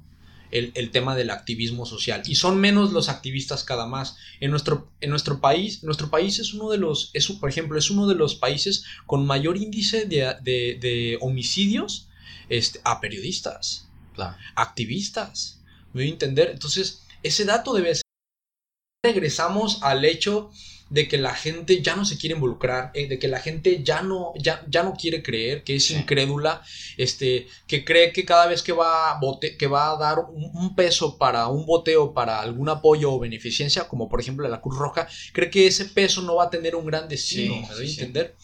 [0.51, 2.23] El, tema del activismo social.
[2.25, 4.15] Y son menos los activistas cada más.
[4.39, 7.89] En nuestro, en nuestro país, nuestro país es uno de los, es, por ejemplo, es
[7.89, 12.07] uno de los países con mayor índice de, de homicidios
[12.47, 13.84] este, a periodistas
[14.55, 15.61] activistas.
[15.93, 16.49] Me voy a entender.
[16.51, 18.05] Entonces, ese dato debe ser
[19.03, 20.51] regresamos al hecho
[20.89, 24.01] de que la gente ya no se quiere involucrar, eh, de que la gente ya
[24.01, 26.61] no, ya, ya no quiere creer, que es incrédula,
[26.97, 30.75] este, que cree que cada vez que va a, bote, que va a dar un,
[30.75, 35.07] peso para un boteo, para algún apoyo o beneficencia, como por ejemplo la Cruz Roja,
[35.33, 38.35] cree que ese peso no va a tener un gran destino, ¿me entender?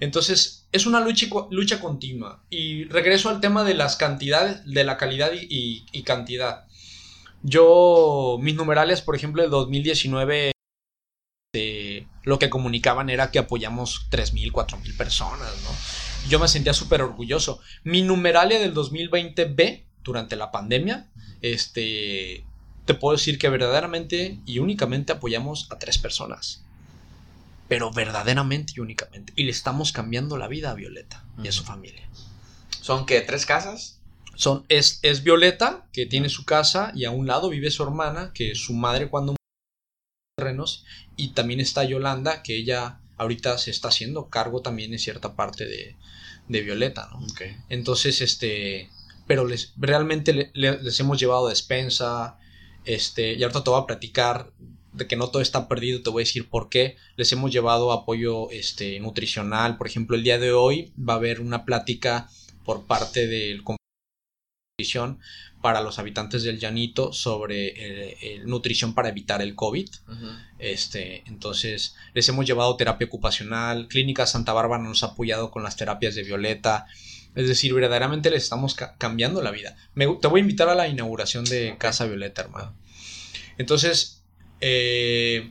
[0.00, 2.42] Entonces, es una lucha, lucha continua.
[2.50, 6.66] Y regreso al tema de las cantidades, de la calidad y, cantidad.
[7.42, 10.52] Yo, mis numerales, por ejemplo, el 2019
[12.24, 15.50] lo que comunicaban era que apoyamos 3.000, 4.000 personas.
[16.28, 17.60] Yo me sentía súper orgulloso.
[17.84, 22.44] Mi numeralia del 2020B, durante la pandemia, este,
[22.84, 26.64] te puedo decir que verdaderamente y únicamente apoyamos a tres personas.
[27.68, 29.32] Pero verdaderamente y únicamente.
[29.36, 32.08] Y le estamos cambiando la vida a Violeta y a su familia.
[32.80, 33.20] ¿Son qué?
[33.20, 34.00] ¿Tres casas?
[34.34, 38.32] Son, es, es Violeta, que tiene su casa, y a un lado vive su hermana,
[38.32, 39.36] que su madre cuando
[40.38, 40.84] terrenos
[41.16, 45.66] y también está Yolanda que ella ahorita se está haciendo cargo también en cierta parte
[45.66, 45.96] de,
[46.46, 47.26] de Violeta, ¿no?
[47.68, 48.88] Entonces, este,
[49.26, 52.38] pero les, realmente les hemos llevado despensa,
[52.84, 54.52] este, y ahorita te voy a platicar
[54.98, 56.96] de que no todo está perdido, te voy a decir por qué.
[57.16, 61.40] Les hemos llevado apoyo este, nutricional, por ejemplo, el día de hoy va a haber
[61.40, 62.28] una plática
[62.64, 63.62] por parte del
[65.60, 69.88] para los habitantes del llanito sobre eh, nutrición para evitar el COVID.
[70.58, 75.76] este, entonces, les hemos llevado terapia ocupacional, Clínica Santa Bárbara nos ha apoyado con las
[75.76, 76.86] terapias de Violeta.
[77.34, 79.76] Es decir, verdaderamente les estamos cambiando la vida.
[79.94, 82.74] te voy a invitar a la inauguración de Casa Violeta, hermano.
[83.58, 84.17] Entonces,
[84.60, 85.50] eh,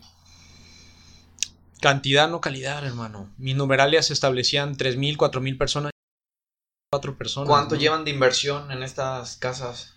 [1.81, 3.33] cantidad, no calidad, hermano.
[3.37, 5.91] Mis numeralias establecían 3.000, 4.000 personas
[6.89, 7.49] cuatro personas.
[7.49, 9.96] ¿Cuánto llevan de inversión en estas casas?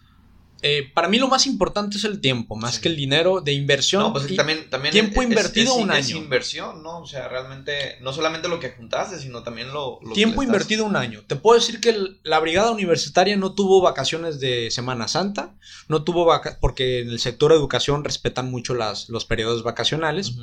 [0.62, 4.02] Eh, para mí lo más importante es el tiempo, más que el dinero de inversión.
[4.02, 6.00] No, pues también, también tiempo invertido un año.
[6.00, 7.00] Es inversión, ¿no?
[7.00, 10.00] O sea, realmente, no solamente lo que juntaste, sino también lo...
[10.14, 11.22] tiempo invertido un año.
[11.26, 15.56] Te puedo decir que la brigada universitaria no tuvo vacaciones de Semana Santa,
[15.88, 20.34] no tuvo vacaciones, porque en el sector educación respetan mucho las, los periodos vacacionales.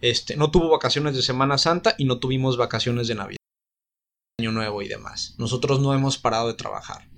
[0.00, 3.36] este, no tuvo vacaciones de Semana Santa y no tuvimos vacaciones de Navidad
[4.40, 5.34] año nuevo y demás.
[5.38, 7.09] Nosotros no hemos parado de trabajar.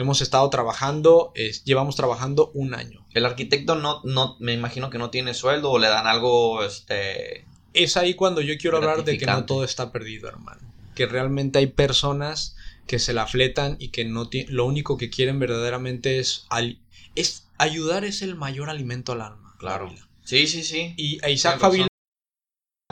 [0.00, 1.32] Hemos estado trabajando,
[1.64, 3.04] llevamos trabajando un año.
[3.12, 7.44] El arquitecto no, no, me imagino que no tiene sueldo o le dan algo, este...
[7.74, 10.60] Es ahí cuando yo quiero hablar de que no todo está perdido, hermano.
[10.94, 15.38] Que realmente hay personas que se la fletan y que no lo único que quieren
[15.38, 16.46] verdaderamente es,
[17.14, 19.54] es ayudar es el mayor alimento al alma.
[19.58, 19.94] Claro.
[20.24, 20.94] Sí, sí, sí.
[20.96, 21.89] Y a Isaac Favila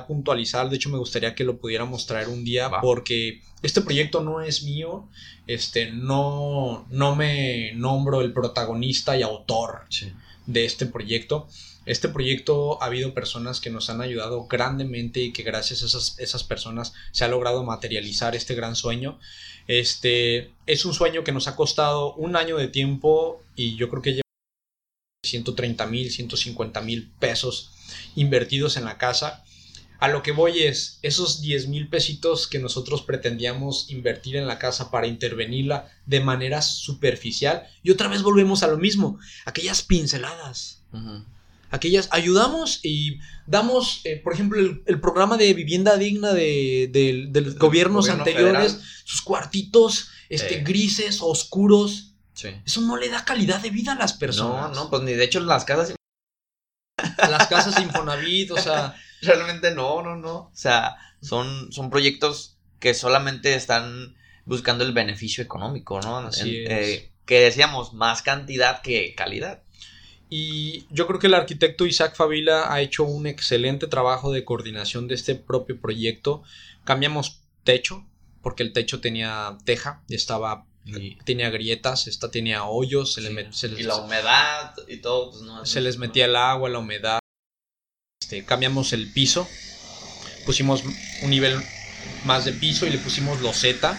[0.09, 4.41] puntualizar, de hecho me gustaría que lo pudiéramos traer un día porque este proyecto no
[4.41, 5.09] es mío,
[5.47, 9.87] este no no me nombro el protagonista y autor
[10.47, 11.47] de este proyecto.
[11.87, 16.19] Este proyecto ha habido personas que nos han ayudado grandemente y que gracias a esas,
[16.19, 19.19] esas personas se ha logrado materializar este gran sueño.
[19.69, 24.03] Este es un sueño que nos ha costado un año de tiempo y yo creo
[24.03, 24.23] que lleva
[25.25, 27.73] 130 mil, 150 mil pesos
[28.17, 29.45] invertidos en la casa
[29.99, 34.59] a lo que voy es, esos 10 mil pesitos que nosotros pretendíamos invertir en la
[34.59, 40.83] casa para intervenirla de manera superficial, y otra vez volvemos a lo mismo, aquellas pinceladas.
[41.71, 48.09] Aquellas, ayudamos y damos, eh, por ejemplo, el, programa de vivienda digna de, los gobiernos
[48.09, 52.15] anteriores, sus cuartitos este, grises, oscuros.
[52.65, 54.71] Eso no le da calidad de vida a las personas.
[54.71, 55.95] No, no, pues ni de hecho las casas.
[57.19, 58.97] Las casas Infonavit, o sea.
[59.23, 60.37] Realmente no, no, no.
[60.37, 66.31] O sea, son, son proyectos que solamente están buscando el beneficio económico, ¿no?
[66.45, 69.63] Eh, que decíamos, más cantidad que calidad.
[70.31, 75.09] Y yo creo que el arquitecto Isaac Favila ha hecho un excelente trabajo de coordinación
[75.09, 76.43] de este propio proyecto.
[76.85, 78.07] Cambiamos techo,
[78.43, 80.67] porque el techo tenía teja, estaba
[81.25, 86.25] tenía grietas, esta tenía hoyos, se, y la humedad y todo, pues se les metía
[86.25, 87.19] el agua, la humedad.
[88.29, 89.49] Este, cambiamos el piso,
[90.45, 90.85] pusimos
[91.23, 91.57] un nivel
[92.27, 93.99] más de piso y le pusimos loseta.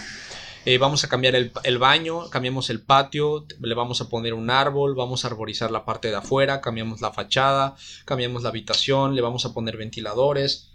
[0.65, 4.93] Eh, vamos a cambiar el, baño, cambiamos el patio, le vamos a poner un árbol,
[4.93, 9.45] vamos a arborizar la parte de afuera, cambiamos la fachada, cambiamos la habitación, le vamos
[9.45, 10.69] a poner ventiladores.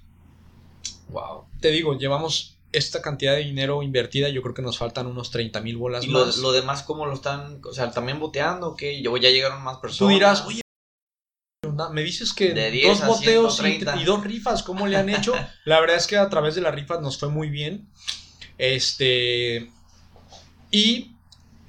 [1.10, 1.44] Wow.
[1.60, 5.60] Te digo, llevamos esta cantidad de dinero invertida, yo creo que nos faltan unos 30
[5.60, 6.38] mil bolas ¿Y más.
[6.38, 7.60] Lo, demás, ¿cómo lo están?
[7.64, 9.98] O sea, también boteando, que ya llegaron más personas.
[9.98, 10.63] Tú dirás, oye,
[11.92, 15.34] me dices que dos boteos y, dos rifas, ¿cómo le han hecho?
[15.64, 17.88] La verdad es que a través de las rifas nos fue muy bien.
[18.58, 19.70] Este.
[20.70, 21.12] Y.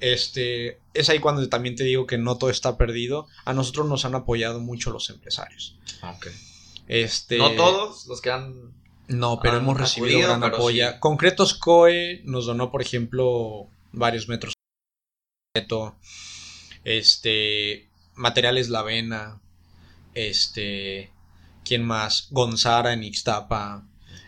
[0.00, 0.80] Este.
[0.94, 3.26] Es ahí cuando también te digo que no todo está perdido.
[3.44, 5.76] A nosotros nos han apoyado mucho los empresarios.
[6.88, 8.72] Este, no todos los que han.
[9.08, 10.98] No, pero hemos recibido gran apoyo.
[11.00, 14.54] Concretos COE nos donó, por ejemplo, varios metros.
[16.84, 17.88] Este.
[18.14, 19.40] Materiales La Vena.
[20.16, 21.10] Este.
[21.64, 22.28] ¿Quién más?
[22.30, 23.84] Gonzara en Ixtapa.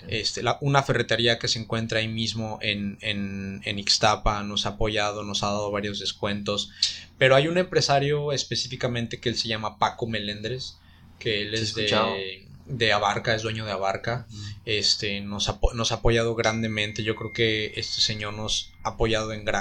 [0.06, 5.22] Este, una ferretería que se encuentra ahí mismo en, en, en, Ixtapa nos ha apoyado,
[5.22, 6.70] nos ha dado varios descuentos.
[7.18, 10.78] Pero hay un empresario específicamente que él se llama Paco Melendres,
[11.18, 14.26] que él es de, de, Abarca, es dueño de Abarca.
[14.64, 17.02] Este, nos, nos ha apoyado grandemente.
[17.02, 19.60] Yo creo que este señor nos ha apoyado en gran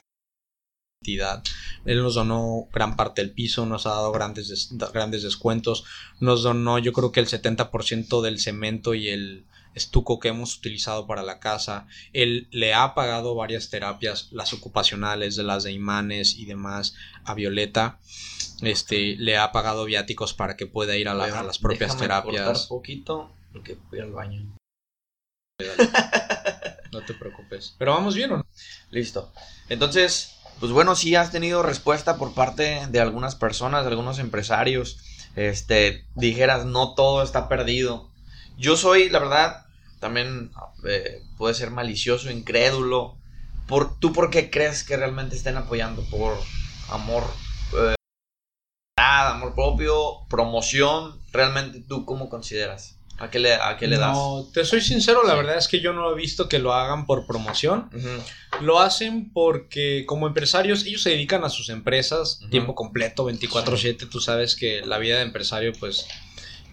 [1.86, 5.86] Él nos donó gran parte del piso, nos ha dado grandes, grandes descuentos,
[6.20, 9.46] nos donó yo creo que el 70% del cemento y el,
[9.78, 11.88] estuco que hemos utilizado para la casa.
[12.12, 17.34] Él le ha pagado varias terapias, las ocupacionales, de las de imanes y demás, a
[17.34, 18.00] Violeta.
[18.62, 22.66] Este, le ha pagado viáticos para que pueda ir a, las propias terapias.
[22.66, 24.58] poquito porque voy al baño.
[26.90, 27.76] No te preocupes.
[27.78, 28.48] Pero vamos bien o no?
[28.92, 29.34] Listo.
[29.68, 35.00] Entonces, pues bueno, sí has tenido respuesta por parte de algunas personas, de algunos empresarios.
[35.36, 38.10] Este, dijeras, no todo está perdido.
[38.58, 39.66] Yo soy, la verdad,
[40.00, 40.52] también
[40.88, 43.18] eh, puede ser malicioso, incrédulo.
[43.68, 46.04] Por, ¿Tú por qué crees que realmente estén apoyando?
[46.10, 46.38] ¿Por
[46.90, 47.24] amor?
[47.78, 47.96] Eh,
[48.98, 51.20] amor propio, promoción.
[51.32, 52.97] ¿Realmente tú cómo consideras?
[53.20, 54.16] ¿A qué le, a qué le das?
[54.16, 57.06] No, te soy sincero, la verdad es que yo no he visto que lo hagan
[57.08, 57.90] por promoción.
[58.62, 64.08] Lo hacen porque como empresarios, ellos se dedican a sus empresas tiempo completo, 24/7.
[64.10, 66.06] Tú sabes que la vida de empresario pues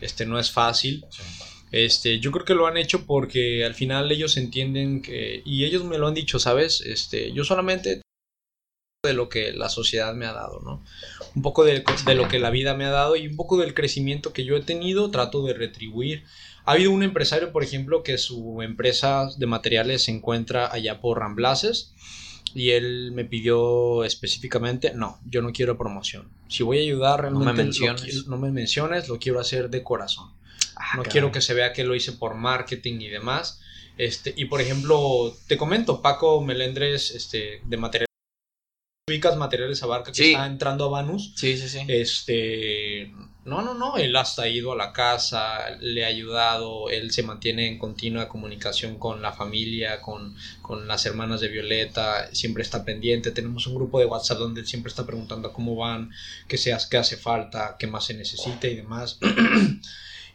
[0.01, 1.05] este, no es fácil.
[1.73, 5.83] Este, yo creo que lo han hecho porque al final ellos entienden que, y ellos
[5.83, 6.81] me lo han dicho, ¿sabes?
[6.83, 8.04] Este, yo solamente
[9.07, 10.83] de lo que la sociedad me ha dado, ¿no?
[11.35, 14.33] Un poco de, lo que la vida me ha dado y un poco del crecimiento
[14.33, 16.25] que yo he tenido, trato de retribuir.
[16.65, 21.19] Ha habido un empresario, por ejemplo, que su empresa de materiales se encuentra allá por
[21.19, 21.93] Ramblaces
[22.55, 26.29] y él me pidió específicamente, no, yo no quiero promoción.
[26.49, 29.83] Si voy a ayudar realmente, no me menciones, no me menciones lo quiero hacer de
[29.83, 30.31] corazón.
[30.77, 33.61] Ah, no quiero que se vea que lo hice por marketing y demás.
[33.97, 38.14] Este, y por ejemplo, te comento, Paco Melendres, este, de materiales
[39.07, 41.33] ubicas materiales abarca que está entrando a Vanus.
[41.37, 41.81] Sí, sí, sí.
[41.89, 43.13] Este,
[43.45, 47.23] no, no, no, él hasta ha ido a la casa, le ha ayudado, él se
[47.23, 52.85] mantiene en continua comunicación con la familia, con, con las hermanas de Violeta, siempre está
[52.85, 56.11] pendiente, tenemos un grupo de WhatsApp donde él siempre está preguntando cómo van,
[56.49, 59.19] qué, seas, qué hace falta, qué más se necesita y demás.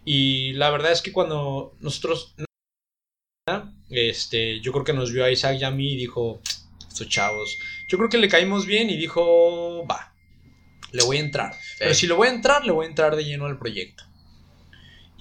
[0.06, 2.34] Y la verdad es que cuando nosotros,
[3.90, 6.42] este, yo creo que nos vio a Isaac y a mí y dijo,
[6.90, 10.14] estos chavos, yo creo que le caímos bien y dijo, va,
[10.92, 11.56] le voy a entrar.
[11.78, 14.04] Pero si le voy a entrar, le voy a entrar de lleno al proyecto.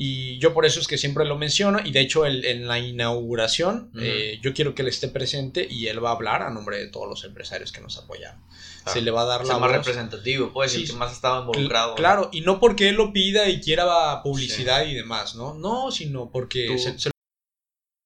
[0.00, 1.80] Y yo por eso es que siempre lo menciono.
[1.84, 6.02] Y de hecho, en la inauguración, eh, yo quiero que él esté presente y él
[6.02, 8.40] va a hablar a nombre de todos los empresarios que nos apoyaron.
[8.86, 11.96] Se le va a dar la más representativo, pues, el que más estaba involucrado.
[11.96, 15.54] Claro, y no porque él lo pida y quiera publicidad y demás, ¿no?
[15.54, 16.68] No, sino porque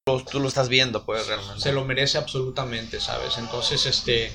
[0.05, 1.61] tú, lo estás viendo, pues, realmente.
[1.61, 3.39] Se lo merece absolutamente, ¿sabes?
[3.39, 4.33] Entonces, este.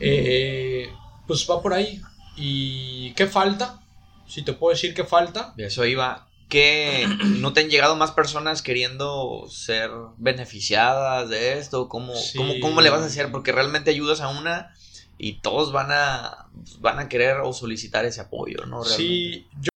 [0.00, 0.92] Eh,
[1.26, 2.00] pues va por ahí.
[2.36, 3.80] ¿Y qué falta?
[4.26, 5.54] Si te puedo decir qué falta.
[5.56, 7.06] Eso iba que
[7.40, 11.88] no te han llegado más personas queriendo ser beneficiadas de esto?
[11.88, 12.12] ¿Cómo,
[12.60, 13.32] ¿cómo, le vas a hacer?
[13.32, 14.72] Porque realmente ayudas a una
[15.18, 18.84] y todos van a, van a querer o solicitar ese apoyo, ¿no?
[18.84, 19.70] Sí, yo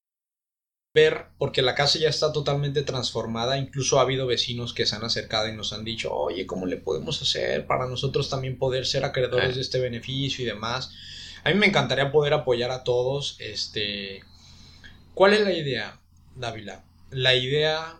[0.92, 5.04] ver, porque la casa ya está totalmente transformada, incluso ha habido vecinos que se han
[5.04, 9.04] acercado y nos han dicho, oye, ¿cómo le podemos hacer para nosotros también poder ser
[9.04, 10.92] acreedores de este beneficio y demás?
[11.44, 14.22] A mí me encantaría poder apoyar a todos, este...
[15.14, 16.00] ¿Cuál es la idea?
[16.34, 16.84] Dávila.
[17.10, 17.98] La idea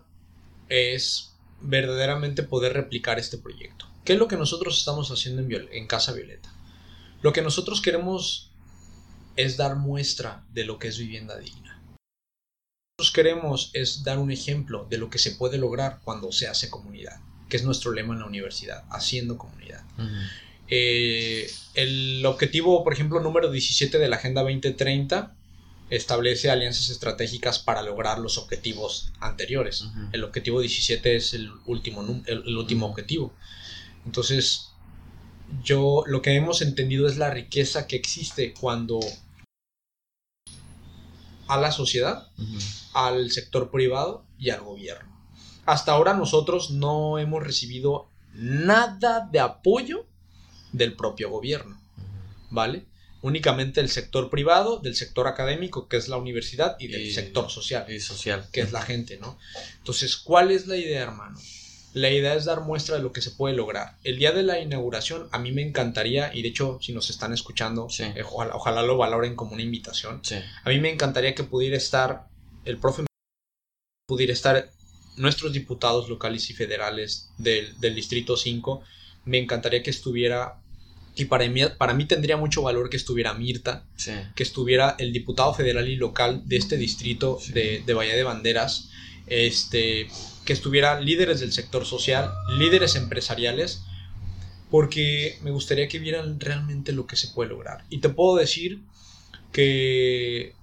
[0.69, 3.87] es verdaderamente poder replicar este proyecto.
[4.05, 6.53] ¿Qué es lo que nosotros estamos haciendo en, en Casa Violeta?
[7.23, 8.51] Lo que nosotros queremos
[9.37, 11.60] es dar muestra de lo que es vivienda digna.
[13.11, 17.19] Queremos es dar un ejemplo de lo que se puede lograr cuando se hace comunidad,
[17.49, 19.83] que es nuestro lema en la universidad, haciendo comunidad.
[20.69, 25.35] Eh, el objetivo, por ejemplo, número 17 de la Agenda 2030
[25.91, 29.85] establece alianzas estratégicas para lograr los objetivos anteriores.
[30.13, 33.35] El objetivo 17 es el último, el, último objetivo.
[34.07, 34.69] Entonces,
[35.65, 39.01] yo lo que hemos entendido es la riqueza que existe cuando
[41.51, 42.29] a la sociedad,
[42.95, 45.11] al sector privado y al gobierno.
[45.67, 50.07] Hasta ahora nosotros no hemos recibido nada de apoyo
[50.73, 51.81] del propio gobierno,
[52.51, 52.87] ¿vale?
[53.23, 57.85] únicamente del sector privado, del sector académico, que es la universidad, y del sector social,
[57.93, 59.39] y social, que es la gente, ¿no?
[59.77, 61.39] Entonces, ¿cuál es la idea, hermano?
[61.93, 63.97] La idea es dar muestra de lo que se puede lograr.
[64.05, 67.33] El día de la inauguración, a mí me encantaría, y de hecho, si nos están
[67.33, 70.23] escuchando, eh, ojalá, lo valoren como una invitación.
[70.65, 72.29] A mí me encantaría que pudiera estar
[72.65, 73.05] el profe,
[74.07, 74.71] pudiera estar
[75.17, 78.83] nuestros diputados locales y federales del, del Distrito 5.
[79.25, 80.61] Me encantaría que estuviera
[81.17, 83.85] y para mí, para mí tendría mucho valor que estuviera Mirta,
[84.35, 88.89] que estuviera el diputado federal y local de este distrito de, de Bahía de Banderas,
[89.27, 90.09] este,
[90.51, 93.85] que estuvieran líderes del sector social, líderes empresariales,
[94.69, 97.85] porque me gustaría que vieran realmente lo que se puede lograr.
[97.89, 98.81] Y te puedo decir
[99.53, 100.57] que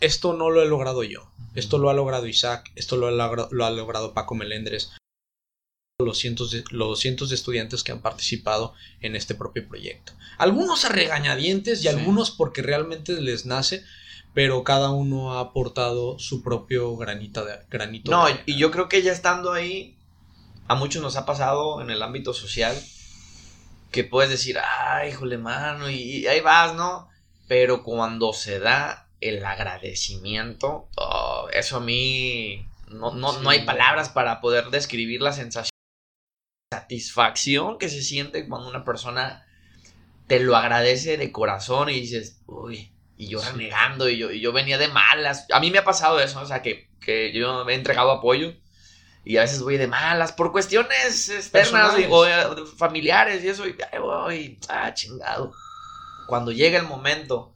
[0.00, 3.64] esto no lo he logrado yo, esto lo ha logrado Isaac, esto lo ha, lo
[3.64, 4.90] ha logrado Paco Melendres,
[6.00, 10.12] los cientos, de, los cientos de estudiantes que han participado en este propio proyecto.
[10.38, 13.84] Algunos a regañadientes y algunos porque realmente les nace,
[14.34, 18.10] pero cada uno ha aportado su propio granito de granito.
[18.10, 19.96] No, y yo creo que ya estando ahí,
[20.68, 22.76] a muchos nos ha pasado en el ámbito social
[23.90, 27.08] que puedes decir, ay, híjole, mano, y, ahí vas, ¿no?
[27.48, 34.08] Pero cuando se da el agradecimiento, oh, eso a mí no, no, no hay palabras
[34.10, 35.70] para poder describir la sensación
[36.72, 39.44] satisfacción que se siente cuando una persona
[40.28, 44.50] te lo agradece de corazón y dices, uy, y yo renegando y yo, y yo
[44.50, 45.46] venía de malas.
[45.52, 48.54] A mí me ha pasado eso, o sea, que, que yo me he entregado apoyo
[49.26, 53.76] y a veces voy de malas por cuestiones externas o eh, familiares y eso, y
[54.00, 55.52] voy, ah, chingado.
[56.28, 57.54] Cuando llega el momento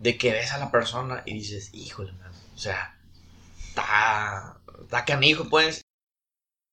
[0.00, 2.94] de que ves a la persona y dices, híjole, man, o sea,
[3.68, 5.80] está, está canijo, pues.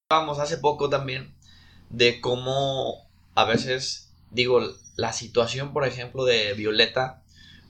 [0.09, 1.33] Vamos, hace poco también,
[1.89, 4.59] de cómo a veces, digo,
[4.97, 7.22] la situación, por ejemplo, de Violeta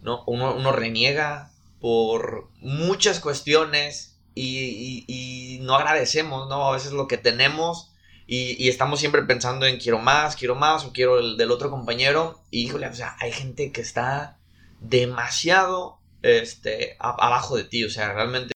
[0.04, 0.24] ¿no?
[0.28, 6.68] Uno, reniega por muchas cuestiones y, no agradecemos, ¿no?
[6.68, 7.94] A veces lo que tenemos
[8.28, 12.42] y, estamos siempre pensando en quiero más, quiero más o quiero el del otro compañero.
[12.52, 14.40] Y híjole, o sea, hay gente que está
[14.80, 18.54] demasiado este, abajo de ti, o sea, realmente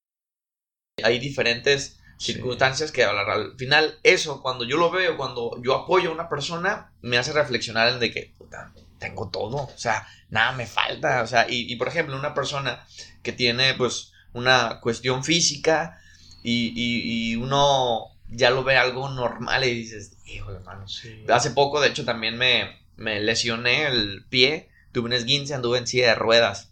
[1.04, 3.30] hay diferentes circunstancias que hablar.
[3.30, 7.34] Al final, eso, cuando yo lo veo, cuando yo apoyo a una persona, me hace
[7.34, 11.76] reflexionar en de que, puta, tengo todo, o sea, nada me falta, o sea, y,
[11.76, 12.86] por ejemplo, una persona
[13.22, 16.02] que tiene pues una cuestión física
[16.44, 20.86] y, uno ya lo ve algo normal y dices, híjole, hermano,
[21.30, 25.88] hace poco, de hecho, también me, me lesioné el pie, tuve un esguince, anduve en
[25.88, 26.72] silla de ruedas.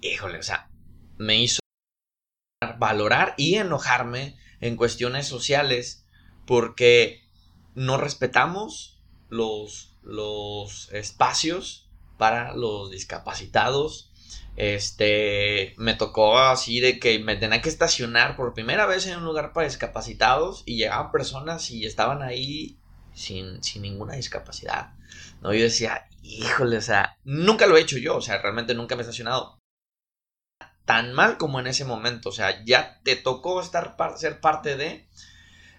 [0.00, 0.68] Híjole, o sea,
[1.16, 1.63] me hizo
[2.72, 6.04] valorar y enojarme en cuestiones sociales
[6.46, 7.22] porque
[7.74, 11.88] no respetamos los los espacios
[12.18, 14.10] para los discapacitados.
[14.56, 19.24] Este, me tocó así de que me tenía que estacionar por primera vez en un
[19.24, 22.76] lugar para discapacitados y llegaban personas y estaban ahí
[23.14, 24.92] sin, sin ninguna discapacidad.
[25.42, 25.52] ¿no?
[25.52, 29.00] Yo decía, híjole, o sea, nunca lo he hecho yo, o sea, realmente nunca me
[29.00, 29.58] he estacionado
[30.84, 35.06] tan mal como en ese momento, o sea, ya te tocó estar ser parte de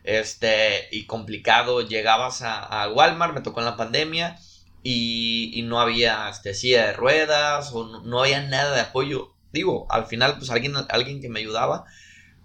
[0.06, 1.82] este, y complicado.
[1.82, 4.38] Llegabas a, Walmart, me tocó en la pandemia,
[4.84, 9.34] y, no había este, silla de ruedas, o no, había nada de apoyo.
[9.52, 11.86] Digo, al final, pues alguien, alguien que me ayudaba,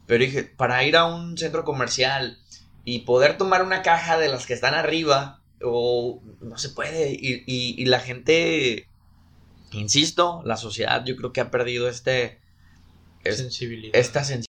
[0.06, 2.38] pero dije, para ir a un centro comercial
[2.84, 7.84] y poder tomar una caja de las que están arriba, o no se puede, y,
[7.86, 8.88] la gente,
[9.72, 12.39] insisto, la sociedad yo creo que ha perdido este...
[13.24, 13.94] sensibilidad.
[13.94, 14.46] Esta sensibilidad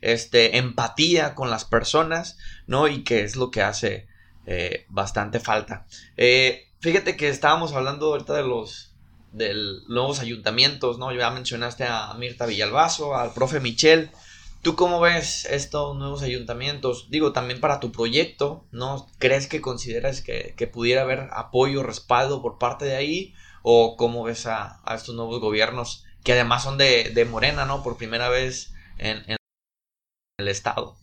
[0.00, 2.88] este, empatía con las personas, ¿no?
[2.88, 4.08] Y que es lo que hace
[4.46, 5.86] eh, bastante falta.
[6.16, 8.92] Eh, fíjate que estábamos hablando ahorita de los
[9.32, 9.54] de
[9.88, 11.12] nuevos ayuntamientos, ¿no?
[11.12, 14.10] Ya mencionaste a Mirta Villalbazo, al profe Michel.
[14.62, 17.08] ¿Tú cómo ves estos nuevos ayuntamientos?
[17.10, 19.08] Digo, también para tu proyecto, ¿no?
[19.18, 23.34] ¿Crees que consideras que, pudiera haber apoyo, respaldo por parte de ahí?
[23.62, 27.82] ¿O cómo ves a, estos nuevos gobiernos que además son de, de Morena, ¿no?
[27.82, 29.36] Por primera vez en, en
[30.38, 30.96] el Estado.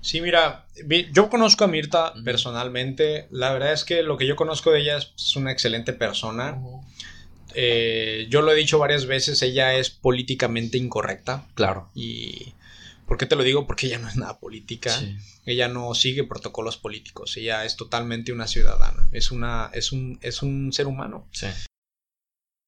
[0.00, 0.66] Sí, mira,
[1.12, 3.26] yo conozco a Mirta personalmente.
[3.30, 6.58] La verdad es que lo que yo conozco de ella es una excelente persona.
[7.54, 11.46] Eh, yo lo he dicho varias veces, ella es políticamente incorrecta.
[11.54, 11.90] Claro.
[11.94, 12.54] Y
[13.06, 13.66] ¿por qué te lo digo?
[13.66, 14.96] Porque ella no es nada política.
[15.44, 17.36] Ella no sigue protocolos políticos.
[17.36, 19.08] Ella es totalmente una ciudadana.
[19.12, 21.26] Es una, es un, es un ser humano.
[21.32, 21.46] Sí.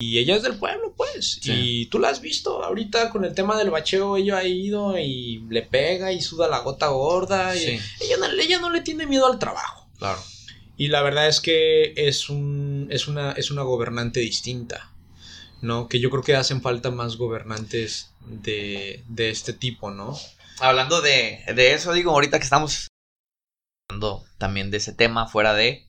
[0.01, 1.41] Y ella es del pueblo, pues.
[1.45, 5.45] Y tú la has visto ahorita con el tema del bacheo, ella ha ido y
[5.51, 7.55] le pega y suda la gota gorda.
[7.55, 9.89] Y ella, no, ella no le tiene miedo al trabajo.
[9.99, 10.21] Claro.
[10.77, 14.91] Y la verdad es que es un un, es, una, es una gobernante distinta.
[15.61, 15.89] ¿no?
[15.89, 20.19] Que yo creo que hacen falta más gobernantes de, de este tipo, ¿no?
[20.59, 22.89] Hablando de, de, eso, digo, ahorita que estamos
[23.89, 25.87] hablando también de ese tema fuera de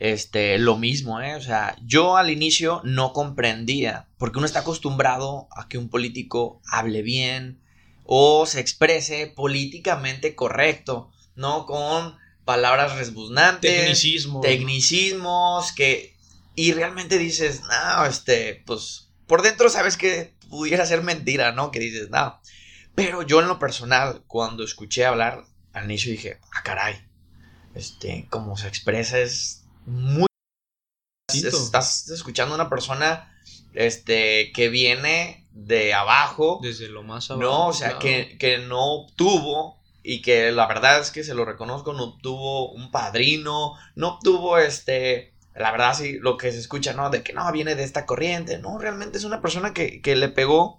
[0.00, 1.36] este lo mismo, ¿eh?
[1.36, 6.60] O sea, yo al inicio no comprendía, porque uno está acostumbrado a que un político
[6.66, 7.60] hable bien
[8.04, 11.66] o se exprese políticamente correcto, ¿no?
[11.66, 16.16] Con palabras resbuznantes, tecnicismos, tecnicismos que
[16.56, 21.70] y realmente dices, "No, este, pues por dentro sabes que pudiera ser mentira, ¿no?
[21.70, 22.40] Que dices, no.
[22.96, 26.96] Pero yo en lo personal, cuando escuché hablar al inicio dije, ah, caray,
[27.74, 30.26] este, como se expresa es muy...
[31.32, 33.32] estás escuchando a una persona,
[33.74, 36.60] este, que viene de abajo.
[36.62, 37.42] Desde lo más abajo.
[37.42, 41.44] No, o sea, que, que no obtuvo y que la verdad es que se lo
[41.44, 46.94] reconozco, no obtuvo un padrino, no obtuvo este la verdad sí, lo que se escucha,
[46.94, 47.10] ¿no?
[47.10, 50.78] De que no, viene de esta corriente, no, realmente es una persona que, le pegó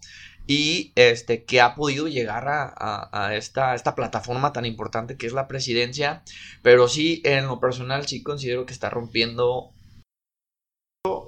[0.54, 5.48] y este, que ha podido llegar a, esta, esta, plataforma tan importante que es la
[5.48, 6.24] presidencia,
[6.62, 9.72] pero sí, en lo personal sí considero que está rompiendo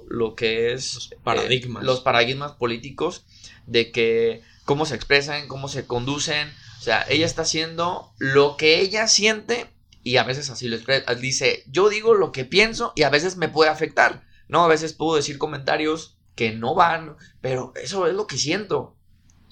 [0.08, 3.24] lo que es los paradigmas, eh, los paradigmas políticos
[3.66, 8.80] de que cómo se expresan, cómo se conducen, o sea, ella está haciendo lo que
[8.80, 9.70] ella siente
[10.02, 11.14] y a veces así lo expresa.
[11.14, 14.62] Dice, yo digo lo que pienso y a veces me puede afectar, ¿no?
[14.62, 18.98] A veces puedo decir comentarios que no van, pero eso es lo que siento,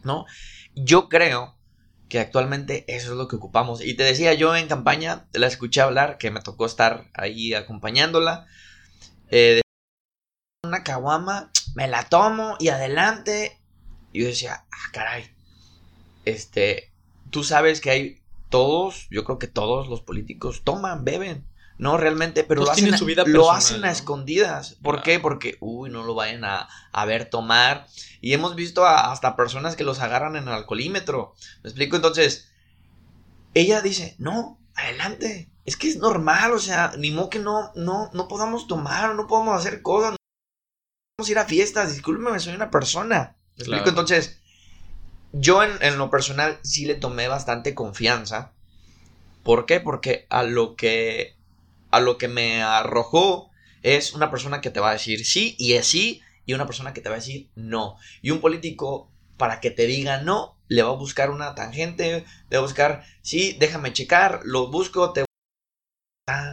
[0.04, 0.26] ¿no?
[0.74, 1.56] Yo creo
[2.08, 3.82] que actualmente eso es lo que ocupamos.
[3.82, 8.46] Y te decía, yo en campaña la escuché hablar, que me tocó estar ahí acompañándola.
[9.30, 9.62] Eh,
[10.64, 13.58] una caguama, me la tomo y adelante.
[14.12, 15.24] Y yo decía, ah, caray.
[16.24, 16.92] Este,
[17.30, 21.46] tú sabes que hay todos, yo creo que todos los políticos toman, beben.
[21.78, 24.76] No, realmente, pero lo hacen, su vida lo hacen a escondidas.
[24.82, 25.18] ¿Por qué?
[25.18, 26.68] Porque, uy, no lo vayan a,
[27.06, 27.86] ver tomar.
[28.20, 31.34] Y hemos visto hasta personas que los agarran en el alcoholímetro.
[31.62, 31.96] ¿Me explico?
[31.96, 32.50] Entonces,
[33.54, 35.50] ella dice, no, adelante.
[35.64, 39.26] Es que es normal, o sea, ni modo que no, no, no podamos tomar, no
[39.26, 40.12] podamos hacer cosas.
[40.12, 40.16] No
[41.16, 43.36] podemos ir a fiestas, discúlpeme, soy una persona.
[43.56, 43.88] ¿Me explico?
[43.88, 44.42] Entonces,
[45.32, 48.52] yo en, lo personal sí le tomé bastante confianza.
[49.42, 49.80] ¿Por qué?
[49.80, 51.36] Porque a lo que
[51.92, 53.50] a lo que me arrojó
[53.82, 56.92] es una persona que te va a decir sí y es sí y una persona
[56.92, 57.96] que te va a decir no.
[58.20, 62.56] Y un político para que te diga no le va a buscar una tangente, le
[62.56, 65.24] va a buscar sí, déjame checar, lo busco, te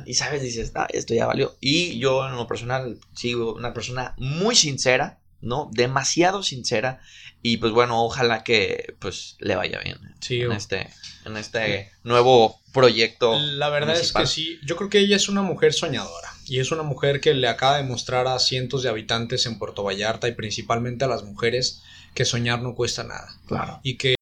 [0.05, 1.55] y sabes, dices, ah, esto ya valió.
[1.61, 5.69] Y yo en lo personal sigo una persona muy sincera, ¿no?
[5.73, 7.01] Demasiado sincera.
[7.41, 9.97] Y pues bueno, ojalá que pues le vaya bien
[10.29, 10.89] en, este,
[11.25, 13.39] en este nuevo proyecto.
[13.39, 16.29] La verdad es que sí, yo creo que ella es una mujer soñadora.
[16.45, 19.83] Y es una mujer que le acaba de mostrar a cientos de habitantes en Puerto
[19.83, 21.83] Vallarta y principalmente a las mujeres
[22.15, 23.35] que soñar no cuesta nada.
[23.45, 23.79] Claro.
[23.83, 24.15] Y que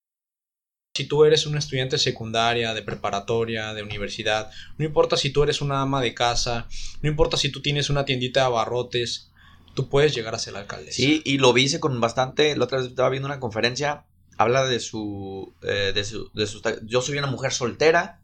[0.94, 5.62] si tú eres un estudiante secundaria, de preparatoria, de universidad, no importa si tú eres
[5.62, 6.68] una ama de casa,
[7.02, 9.30] no importa si tú tienes una tiendita de abarrotes,
[9.78, 10.92] tú puedes llegar a ser alcalde.
[10.92, 14.06] Sí, y lo vi con bastante, la otra vez estaba viendo una conferencia,
[14.36, 18.20] habla de su, eh, de su, de su, yo soy una mujer soltera,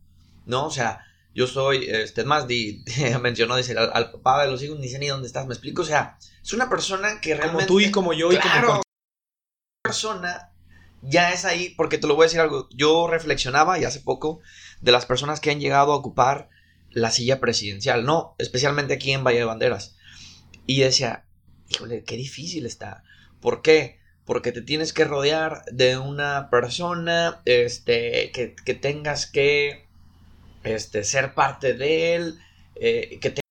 [0.47, 0.65] ¿no?
[0.65, 2.83] O sea, yo soy, este, más, di,
[3.21, 5.85] mencionó, dice, al, papá de los hijos, ni sé ni dónde estás, me explico, o
[5.85, 7.67] sea, es una persona que realmente...
[7.67, 8.81] Como tú y como yo y como...
[9.83, 10.49] persona
[11.03, 14.39] ya es ahí, porque te lo voy a decir algo, yo reflexionaba y hace poco
[14.81, 16.49] de las personas que han llegado a ocupar
[16.89, 19.97] la silla presidencial, no, especialmente aquí en Valle de Banderas,
[20.65, 21.25] y decía,
[21.69, 23.03] híjole, qué difícil está.
[23.39, 23.99] ¿Por qué?
[24.25, 29.85] Porque te tienes que rodear de una persona, este, que, tengas que,
[30.63, 32.39] este, ser parte de él,
[32.75, 33.43] eh, que te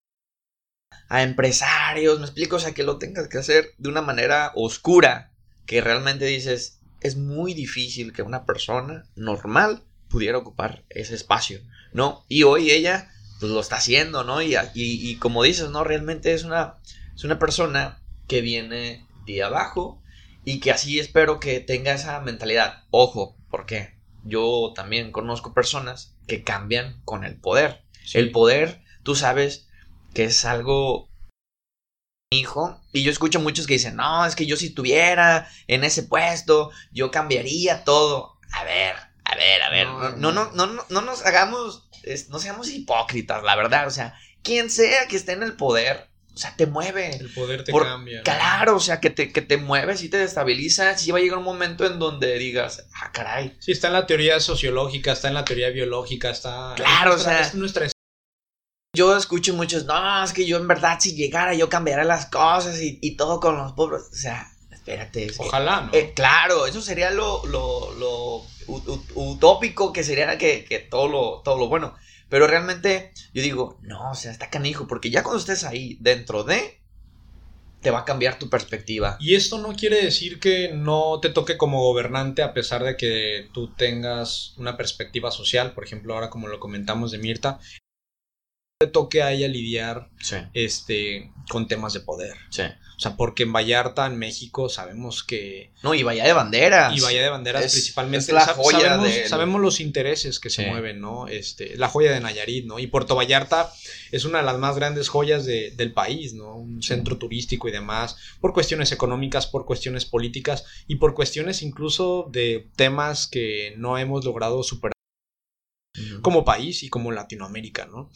[1.12, 5.30] a empresarios, me explico, o sea, que lo tengas que hacer de una manera oscura,
[5.66, 11.60] que realmente dices, es muy difícil que una persona normal pudiera ocupar ese espacio,
[11.92, 12.24] ¿no?
[12.28, 14.40] Y hoy ella, pues lo está haciendo, ¿no?
[14.40, 15.84] Y, y, y como dices, ¿no?
[15.84, 16.76] Realmente es una,
[17.14, 18.01] es una persona
[18.32, 20.02] que viene de abajo
[20.42, 22.84] y que así espero que tenga esa mentalidad.
[22.90, 27.84] Ojo, porque yo también conozco personas que cambian con el poder.
[28.14, 29.68] El poder, tú sabes
[30.14, 31.10] que es algo
[32.30, 32.80] hijo.
[32.94, 36.70] Y yo escucho muchos que dicen, no, es que yo si estuviera en ese puesto,
[36.90, 38.38] yo cambiaría todo.
[38.50, 39.86] A ver, a ver, a ver.
[40.16, 41.86] No, no, no, no, no, nos hagamos,
[42.30, 43.86] no seamos hipócritas, la verdad.
[43.86, 47.16] O sea, quien sea que esté en el poder, o sea, te mueve.
[47.16, 48.22] El poder te cambia.
[48.22, 50.96] Claro, o sea, que te, que te mueves y te destabiliza.
[50.96, 53.54] Sí va a llegar un momento en donde digas, ah, caray.
[53.58, 56.72] Sí, está en la teoría sociológica, está en la teoría biológica, está.
[56.76, 57.40] Claro, o sea.
[57.40, 57.88] Es nuestra
[58.96, 62.78] Yo escucho muchos, no, es que yo en verdad si llegara yo cambiaría las cosas
[62.80, 64.04] y, todo con los pobres.
[64.10, 65.30] O sea, espérate.
[65.36, 65.90] Ojalá, ¿no?
[65.92, 68.42] Eh, claro, eso sería lo, lo, lo
[69.14, 71.94] utópico que sería que, que, todo, lo, todo lo bueno.
[72.32, 76.44] Pero realmente yo digo, no, o sea, está canijo, porque ya cuando estés ahí dentro
[76.44, 76.80] de,
[77.82, 79.18] te va a cambiar tu perspectiva.
[79.20, 83.50] Y esto no quiere decir que no te toque como gobernante a pesar de que
[83.52, 87.60] tú tengas una perspectiva social, por ejemplo, ahora como lo comentamos de Mirta,
[88.80, 90.08] te toque a ella lidiar
[90.54, 92.38] este, con temas de poder.
[92.48, 92.62] Sí.
[93.02, 95.72] O sea, porque en Vallarta, en México, sabemos que...
[95.82, 96.96] No, y Bahía de Banderas.
[96.96, 98.26] Y Bahía de Banderas principalmente.
[98.26, 101.26] Es la joya sabemos, sabemos, los intereses que se mueven, ¿no?
[101.26, 102.78] Este, la joya de Nayarit, ¿no?
[102.78, 103.72] Y Puerto Vallarta
[104.12, 106.54] es una de las más grandes joyas del país, ¿no?
[106.54, 112.28] Un centro turístico y demás, por cuestiones económicas, por cuestiones políticas y por cuestiones incluso
[112.30, 114.92] de temas que no hemos logrado superar
[116.20, 118.12] como país y como Latinoamérica, ¿no?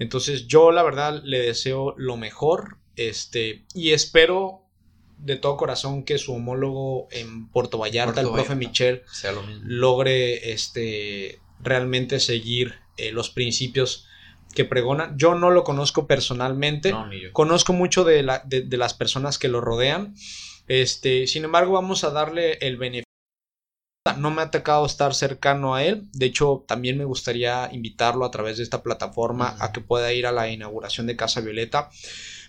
[0.00, 4.62] Entonces yo la verdad le deseo lo mejor, este, y espero
[5.18, 9.02] de todo corazón que su homólogo en Puerto Vallarta, el profe Michel,
[9.62, 14.06] logre este, realmente seguir eh, los principios
[14.54, 15.14] que pregona.
[15.16, 16.94] Yo no lo conozco personalmente,
[17.32, 20.14] conozco mucho de, la, de, de, las personas que lo rodean.
[20.68, 23.04] Este, sin embargo, vamos a darle el beneficio
[24.18, 26.08] no me ha tocado estar cercano a él.
[26.12, 30.26] De hecho, también me gustaría invitarlo a través de esta plataforma a que pueda ir
[30.26, 31.90] a la inauguración de Casa Violeta.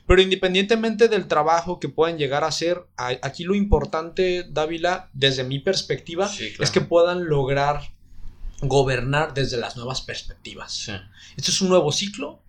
[0.08, 5.60] Pero independientemente del trabajo que puedan llegar a hacer, aquí lo importante, Dávila, desde mi
[5.60, 6.30] perspectiva,
[6.60, 7.82] es que puedan lograr
[8.62, 10.92] gobernar desde las nuevas perspectivas.
[11.36, 12.42] Esto es un nuevo ciclo,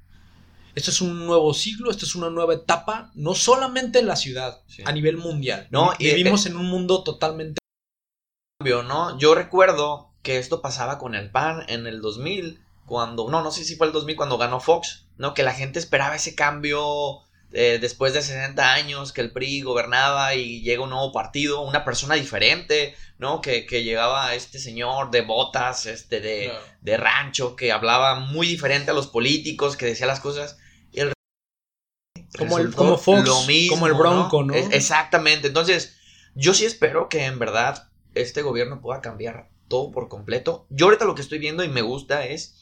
[0.74, 4.60] esto es un nuevo siglo, esto es una nueva etapa, no solamente en la ciudad,
[4.84, 5.66] a nivel mundial.
[5.70, 7.58] No, vivimos en un mundo totalmente
[8.60, 9.18] ¿no?
[9.18, 13.64] Yo recuerdo que esto pasaba con el PAN en el 2000, cuando, no, no sé
[13.64, 15.34] si fue el 2000 cuando ganó Fox, ¿no?
[15.34, 17.22] Que la gente esperaba ese cambio
[17.52, 21.84] eh, después de 60 años que el PRI gobernaba y llega un nuevo partido, una
[21.84, 23.40] persona diferente, ¿no?
[23.40, 28.90] Que, que llegaba este señor de botas, este, de, de, rancho, que hablaba muy diferente
[28.90, 30.58] a los políticos, que decía las cosas.
[30.92, 31.12] El...
[32.36, 33.28] Como, el, como Fox,
[33.70, 34.54] como el Bronco, ¿no?
[34.54, 35.48] Exactamente.
[35.48, 35.96] Entonces,
[36.34, 40.66] yo sí espero que en verdad este gobierno pueda cambiar todo por completo.
[40.68, 42.56] Yo ahorita lo que estoy viendo y me gusta es,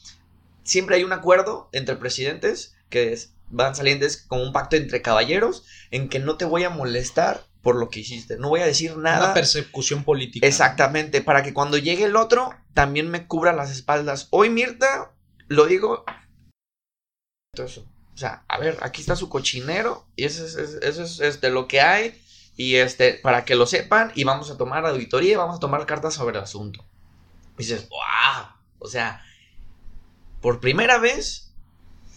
[0.63, 3.11] siempre hay un acuerdo entre presidentes que
[3.49, 7.75] van saliendo como un pacto entre caballeros en que no te voy a molestar por
[7.75, 9.25] lo que hiciste, no voy a decir nada.
[9.25, 10.45] Una persecución política.
[10.45, 14.27] Exactamente, para que cuando llegue el otro también me cubra las espaldas.
[14.29, 15.11] Hoy Mirta,
[15.47, 16.05] lo digo,
[17.53, 17.85] eso.
[18.13, 21.67] O sea, a ver, aquí está su cochinero y eso es, eso es este, lo
[21.67, 22.21] que hay
[22.55, 25.85] y este, para que lo sepan, y vamos a tomar auditoría y vamos a tomar
[25.85, 26.85] cartas sobre el asunto.
[27.55, 28.47] Y dices, wow,
[28.79, 29.21] o sea,
[30.41, 31.44] por primera vez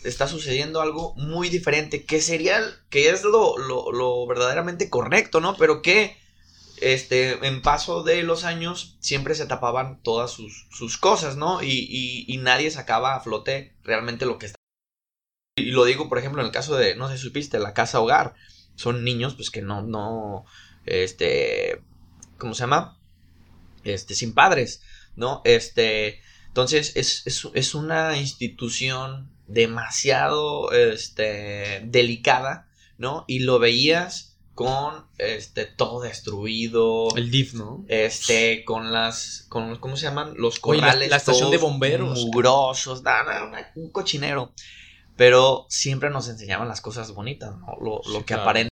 [0.05, 5.57] está sucediendo algo muy diferente, que sería, que es lo, lo, verdaderamente correcto, ¿no?
[5.57, 6.17] Pero que,
[6.81, 11.63] este, en paso de los años, siempre se tapaban todas sus, sus cosas, ¿no?
[11.63, 14.57] Y, y, nadie sacaba a flote realmente lo que está.
[15.57, 18.01] Y lo digo, por ejemplo, en el caso de, no sé si supiste, la casa
[18.01, 18.35] hogar
[18.77, 20.45] son niños pues que no, no,
[20.87, 21.83] este,
[22.39, 22.97] ¿cómo se llama?
[23.83, 24.83] Este, sin padres,
[25.17, 25.43] ¿no?
[25.45, 27.25] Este, entonces es,
[27.55, 33.25] es, una institución demasiado, este, delicada, ¿no?
[33.27, 37.09] Y lo veías con este todo destruido.
[37.17, 37.85] El DIF, ¿no?
[37.89, 39.47] Este, con las.
[39.49, 40.35] Con, ¿Cómo se llaman?
[40.37, 41.11] Los corrales.
[41.11, 42.25] la, estación de bomberos.
[42.25, 44.53] Mugrosos, nada, un cochinero
[45.19, 47.77] pero siempre nos enseñaban las cosas bonitas, ¿no?
[47.83, 48.71] Lo, lo que aparenta.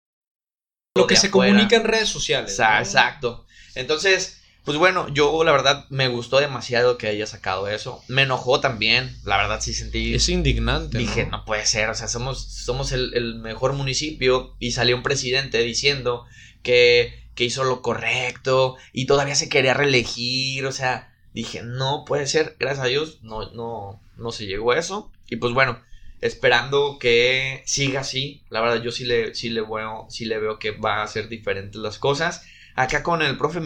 [0.93, 2.59] Lo que se comunica en redes sociales.
[2.59, 3.47] Exacto.
[3.75, 8.01] Entonces, pues bueno, yo la verdad me gustó demasiado que haya sacado eso.
[8.07, 10.13] Me enojó también, la verdad sí sentí.
[10.13, 10.97] Es indignante.
[10.97, 15.59] Dije, no, puede ser, o sea, somos, somos el, mejor municipio y salió un presidente
[15.59, 16.25] diciendo
[16.61, 22.25] que, que hizo lo correcto y todavía se quería reelegir, o sea, dije, no puede
[22.25, 25.11] ser, gracias a Dios, no, no, no se llegó a eso.
[25.29, 25.77] Y pues bueno,
[26.21, 28.43] esperando que siga así.
[28.49, 31.27] La verdad, yo sí le, sí le, veo, sí le veo que va a ser
[31.27, 32.45] diferentes las cosas.
[32.75, 33.59] Acá con el profe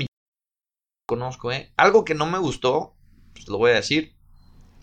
[1.08, 1.72] conozco, ¿eh?
[1.78, 2.95] Algo que no me gustó,
[3.34, 4.14] pues lo voy a decir,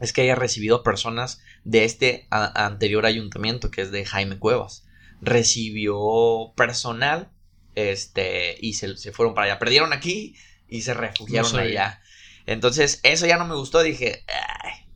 [0.00, 4.84] es que haya recibido personas de este anterior ayuntamiento, que es de Jaime Cuevas.
[5.20, 7.30] Recibió personal,
[7.76, 9.58] este, y se, fueron para allá.
[9.58, 10.34] Perdieron aquí
[10.68, 12.02] y se refugiaron allá.
[12.46, 13.82] Entonces, eso ya no me gustó.
[13.82, 14.86] Dije, Ay,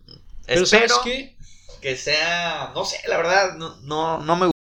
[0.46, 1.36] Pero ¿sabes qué?
[1.80, 4.58] que sea, no sé, la verdad, no, no, no me gusta.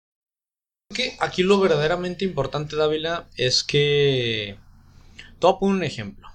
[0.93, 4.57] Que aquí lo verdaderamente importante, Dávila, es que.
[5.39, 6.28] Todo por un ejemplo.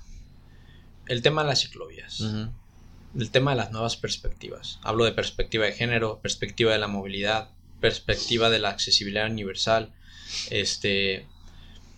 [1.10, 2.20] El tema de las ciclovías.
[3.18, 4.78] el tema de las nuevas perspectivas.
[4.82, 7.50] Hablo de perspectiva de género, perspectiva de la movilidad,
[7.80, 9.92] perspectiva de la accesibilidad universal.
[10.50, 11.26] Este,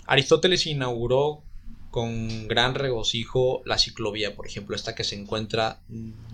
[0.06, 1.42] Aristóteles inauguró
[1.90, 5.80] con gran regocijo la ciclovía, por ejemplo, esta que se encuentra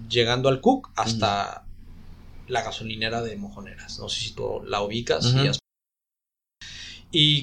[0.09, 1.65] llegando al Cook hasta
[2.47, 3.99] la gasolinera de Mojoneras.
[3.99, 5.35] No sé si tú la ubicas.
[5.35, 5.49] Y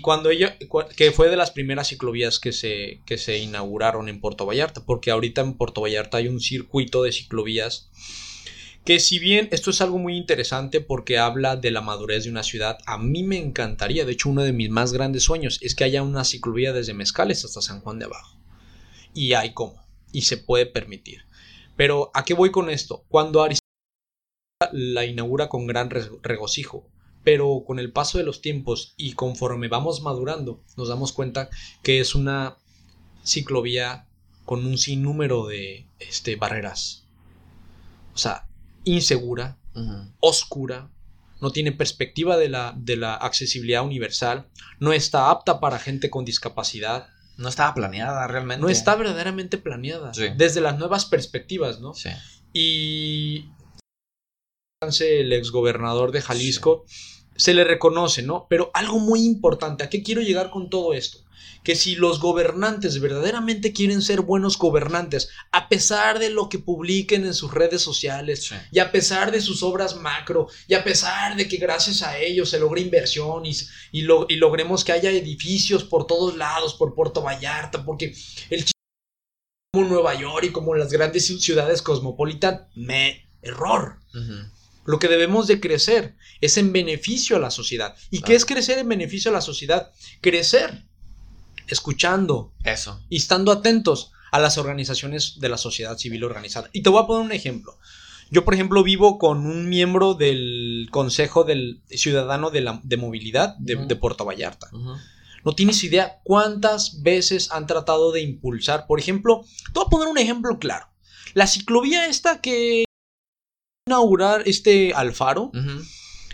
[0.01, 0.57] cuando ella,
[0.95, 5.11] que fue de las primeras ciclovías que se, que se inauguraron en Puerto Vallarta, porque
[5.11, 7.89] ahorita en Puerto Vallarta hay un circuito de ciclovías
[8.85, 12.43] que si bien esto es algo muy interesante porque habla de la madurez de una
[12.43, 15.85] ciudad, a mí me encantaría, de hecho uno de mis más grandes sueños es que
[15.85, 18.37] haya una ciclovía desde Mezcales hasta San Juan de Abajo.
[19.15, 21.25] Y hay cómo, y se puede permitir.
[21.75, 23.03] Pero ¿a qué voy con esto?
[23.09, 23.65] Cuando Aristóteles
[24.71, 26.87] la inaugura con gran regocijo,
[27.25, 31.49] pero con el paso de los tiempos y conforme vamos madurando, nos damos cuenta
[31.81, 32.57] que es una
[33.25, 34.07] ciclovía
[34.45, 37.07] con un sinnúmero de este, barreras.
[38.13, 38.47] O sea,
[38.83, 39.57] insegura,
[40.19, 40.91] oscura,
[41.41, 44.47] no tiene perspectiva de la, de la accesibilidad universal,
[44.79, 47.09] no está apta para gente con discapacidad.
[47.37, 48.61] No estaba planeada realmente.
[48.61, 50.11] No está verdaderamente planeada.
[50.37, 51.93] Desde las nuevas perspectivas, ¿no?
[51.93, 52.09] Sí.
[52.53, 53.49] Y
[54.81, 56.85] el exgobernador de Jalisco,
[57.35, 58.47] se le reconoce, ¿no?
[58.49, 61.19] Pero algo muy importante, ¿a qué quiero llegar con todo esto?
[61.63, 67.25] Que si los gobernantes verdaderamente quieren ser buenos gobernantes, a pesar de lo que publiquen
[67.25, 71.47] en sus redes sociales, y a pesar de sus obras macro, y a pesar de
[71.47, 73.53] que gracias a ellos se logre inversión y,
[73.91, 78.15] y, logremos que haya edificios por todos lados, por Puerto Vallarta, porque
[78.49, 78.65] el
[79.73, 83.99] como Nueva York y como las grandes ciudades cosmopolitan, me error.
[84.85, 87.95] Lo que debemos de crecer es en beneficio a la sociedad.
[88.11, 89.91] ¿Y qué es crecer en beneficio a la sociedad?
[90.21, 90.85] Crecer
[91.67, 92.53] escuchando.
[92.63, 93.01] Eso.
[93.09, 96.69] Y estando atentos a las organizaciones de la sociedad civil organizada.
[96.71, 97.77] Y te voy a poner un ejemplo.
[98.31, 103.55] Yo, por ejemplo, vivo con un miembro del Consejo del Ciudadano de, la, de Movilidad
[103.57, 104.69] de, Puerto Vallarta.
[105.43, 108.87] No tienes idea cuántas veces han tratado de impulsar.
[108.87, 110.87] Por ejemplo, te voy a poner un ejemplo claro.
[111.33, 112.85] La ciclovía esta que
[113.87, 115.51] inaugurar este Alfaro,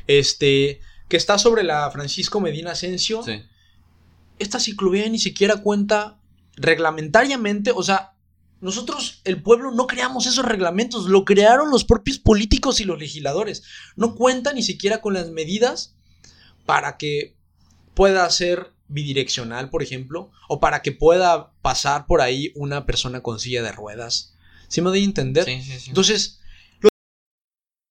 [0.08, 0.80] este,
[1.10, 3.26] que está sobre la Francisco Medina Asensio.
[4.40, 6.18] Esta ciclovía ni siquiera cuenta
[6.56, 8.14] reglamentariamente, o sea,
[8.62, 13.64] nosotros, el pueblo, no creamos esos reglamentos, lo crearon los propios políticos y los legisladores.
[13.98, 15.94] No cuenta ni siquiera con las medidas
[16.66, 17.36] para que
[17.96, 23.42] pueda ser bidireccional, por ejemplo, o para que pueda pasar por ahí una persona con
[23.42, 24.38] silla de ruedas.
[24.70, 25.44] ¿Sí me doy a entender?
[25.44, 25.90] Sí, sí, sí.
[25.90, 26.41] Entonces,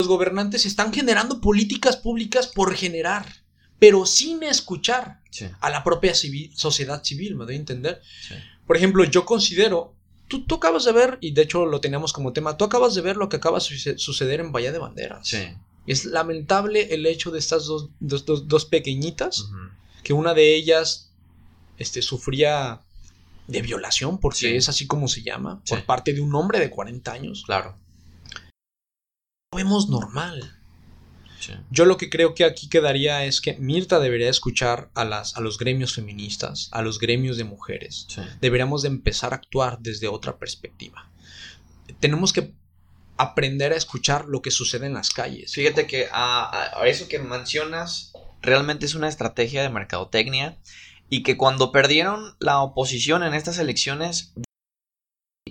[0.01, 3.27] los gobernantes están generando políticas públicas por generar,
[3.79, 5.21] pero sin escuchar
[5.61, 8.01] a la propia sociedad civil, me doy a entender.
[8.67, 9.95] Por ejemplo, yo considero,
[10.27, 13.03] tú, tú, acabas de ver, y de hecho lo teníamos como tema, tú acabas de
[13.03, 15.37] ver lo que acaba de suceder en Bahía de Banderas.
[15.87, 19.51] Es lamentable el hecho de estas dos, dos, pequeñitas,
[20.03, 21.13] que una de ellas
[21.77, 22.81] este, sufría
[23.49, 27.13] de violación, porque es así como se llama, por parte de un hombre de 40
[27.13, 27.43] años.
[27.45, 27.80] Claro
[29.55, 30.57] vemos normal.
[31.71, 35.41] Yo lo que creo que aquí quedaría es que Mirta debería escuchar a, las, a
[35.41, 38.07] los gremios feministas, a los gremios de mujeres.
[38.41, 41.11] Deberíamos de empezar a actuar desde otra perspectiva.
[41.99, 42.53] Tenemos que
[43.17, 45.55] aprender a escuchar lo que sucede en las calles.
[45.55, 50.59] Fíjate que a, eso que mencionas realmente es una estrategia de mercadotecnia
[51.09, 54.35] y que cuando perdieron la oposición en estas elecciones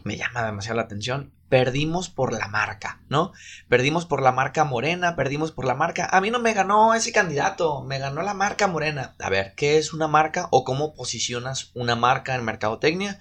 [0.04, 3.34] me llama demasiado la atención perdimos por la marca, ¿no?
[3.68, 6.08] Perdimos por la marca morena, perdimos por la marca.
[6.12, 9.16] A mí no me ganó ese candidato, me ganó la marca morena.
[9.20, 13.20] A ver, ¿qué es una marca o cómo posicionas una marca en mercadotecnia?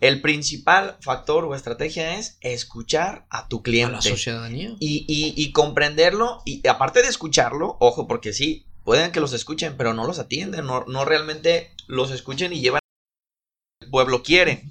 [0.00, 4.08] El principal factor o estrategia es escuchar a tu cliente.
[4.08, 4.74] A la ciudadanía.
[4.80, 5.04] Y,
[5.36, 6.42] y, comprenderlo.
[6.46, 10.64] Y aparte de escucharlo, ojo, porque sí, pueden que los escuchen, pero no los atienden,
[10.64, 12.80] no, no realmente los escuchen y llevan.
[13.80, 14.64] El pueblo quiere.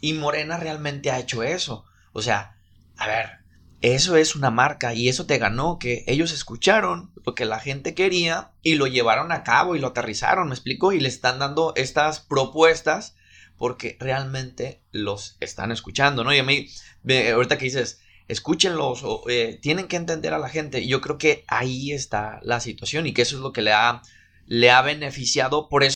[0.00, 1.84] Y Morena realmente ha hecho eso.
[2.12, 2.56] O sea,
[2.96, 3.42] a ver,
[3.80, 7.94] eso es una marca y eso te ganó, que ellos escucharon lo que la gente
[7.94, 11.72] quería y lo llevaron a cabo y lo aterrizaron, me explico, y le están dando
[11.74, 13.16] estas propuestas
[13.56, 16.32] porque realmente los están escuchando, ¿no?
[16.32, 16.68] Y a mí,
[17.32, 21.44] ahorita que dices, escúchenlos, o, eh, tienen que entender a la gente, yo creo que
[21.48, 24.02] ahí está la situación y que eso es lo que le ha,
[24.46, 25.94] le ha beneficiado, por eso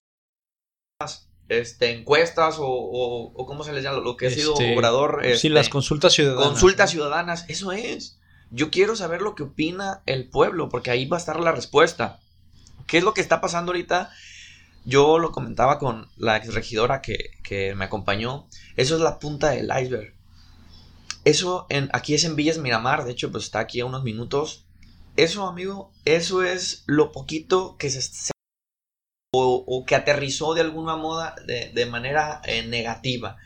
[1.49, 5.21] este, encuestas o, o, cómo se les llama, lo que ha sido este, obrador.
[5.23, 6.49] sí, este, las consultas ciudadanas.
[6.49, 8.19] Consultas ciudadanas, eso es.
[8.51, 12.21] Yo quiero saber lo que opina el pueblo, porque ahí va a estar la respuesta.
[12.87, 14.11] ¿Qué es lo que está pasando ahorita?
[14.85, 18.47] Yo lo comentaba con la exregidora que, que me acompañó.
[18.77, 20.15] Eso es la punta del iceberg.
[21.25, 24.65] eso en, aquí es en Villas Miramar, de hecho, pues está aquí a unos minutos.
[25.17, 28.33] Eso, amigo, eso es lo poquito que se...
[29.39, 33.37] o, que aterrizó de alguna moda de, manera eh, negativa.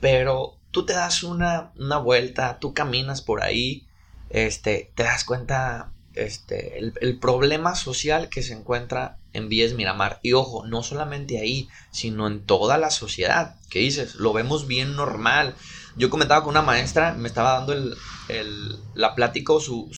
[0.00, 3.86] Pero tú te das una, una, vuelta, tú caminas por ahí,
[4.30, 10.20] este, te das cuenta este, el, problema social que se encuentra en Villas Miramar.
[10.22, 13.56] Y ojo, no solamente ahí, sino en toda la sociedad.
[13.70, 14.16] ¿Qué dices?
[14.16, 15.54] Lo vemos bien normal.
[15.96, 19.90] Yo comentaba con una maestra, me estaba dando el, la plática su,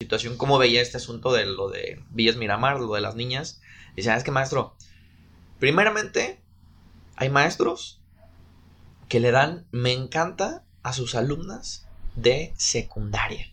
[0.00, 3.60] situación, cómo veía este asunto de lo de Villas Miramar, lo de las niñas.
[3.96, 4.76] Y ¿sabes qué, maestro?
[5.58, 6.40] Primeramente,
[7.16, 8.00] hay maestros
[9.08, 13.52] que le dan me encanta a sus alumnas de secundaria.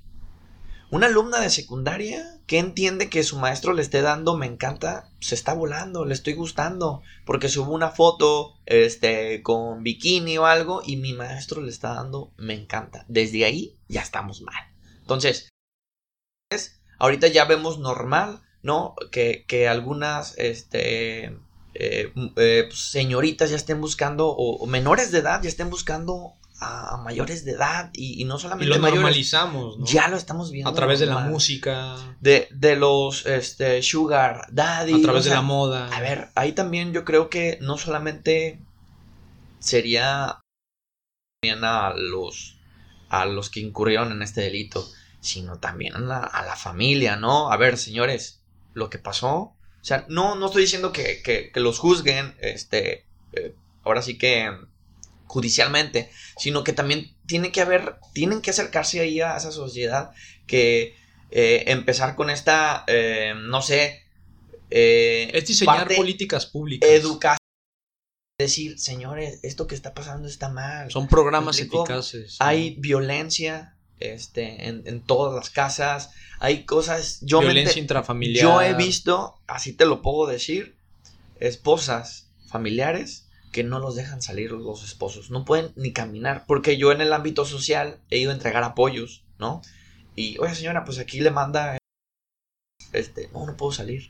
[0.91, 5.33] Una alumna de secundaria que entiende que su maestro le esté dando me encanta, se
[5.33, 10.97] está volando, le estoy gustando, porque subo una foto este, con bikini o algo y
[10.97, 13.05] mi maestro le está dando me encanta.
[13.07, 14.71] Desde ahí ya estamos mal.
[14.99, 15.49] Entonces,
[16.99, 18.95] ahorita ya vemos normal, ¿no?
[19.11, 21.25] Que, que algunas este,
[21.75, 26.97] eh, eh, pues, señoritas ya estén buscando, o, menores de edad ya estén buscando a,
[26.97, 29.85] mayores de edad y, no solamente y lo normalizamos ¿no?
[29.85, 34.93] ya lo estamos viendo a través de la música de, de los este, sugar daddy
[34.93, 38.61] a través de la moda a ver ahí también yo creo que no solamente
[39.59, 40.39] sería
[41.43, 42.59] a los
[43.09, 44.87] a los que incurrieron en este delito
[45.19, 48.42] sino también a la, a la familia no a ver señores
[48.73, 53.05] lo que pasó o sea no no estoy diciendo que, que, que los juzguen este
[53.33, 54.49] eh, ahora sí que
[55.33, 60.11] judicialmente, sino que también tiene que haber, tienen que acercarse ahí a esa sociedad
[60.45, 60.95] que
[61.31, 64.03] eh, empezar con esta, eh, no sé,
[64.69, 66.87] eh, es diseñar políticas públicas.
[66.87, 67.39] Educación.
[68.37, 70.91] Decir, señores, esto que está pasando está mal.
[70.91, 72.37] Son programas eficaces.
[72.39, 76.11] Hay violencia este, en, todas las casas.
[76.39, 77.19] Hay cosas.
[77.21, 78.43] Yo violencia intrafamiliar.
[78.43, 80.75] Yo he visto, así te lo puedo decir,
[81.39, 86.91] esposas familiares que no los dejan salir los esposos, no pueden ni caminar, porque yo
[86.91, 89.61] en el ámbito social he ido a entregar apoyos, ¿no?
[90.15, 91.77] Y, oye señora, pues aquí le manda,
[92.91, 94.09] este, no, no puedo salir,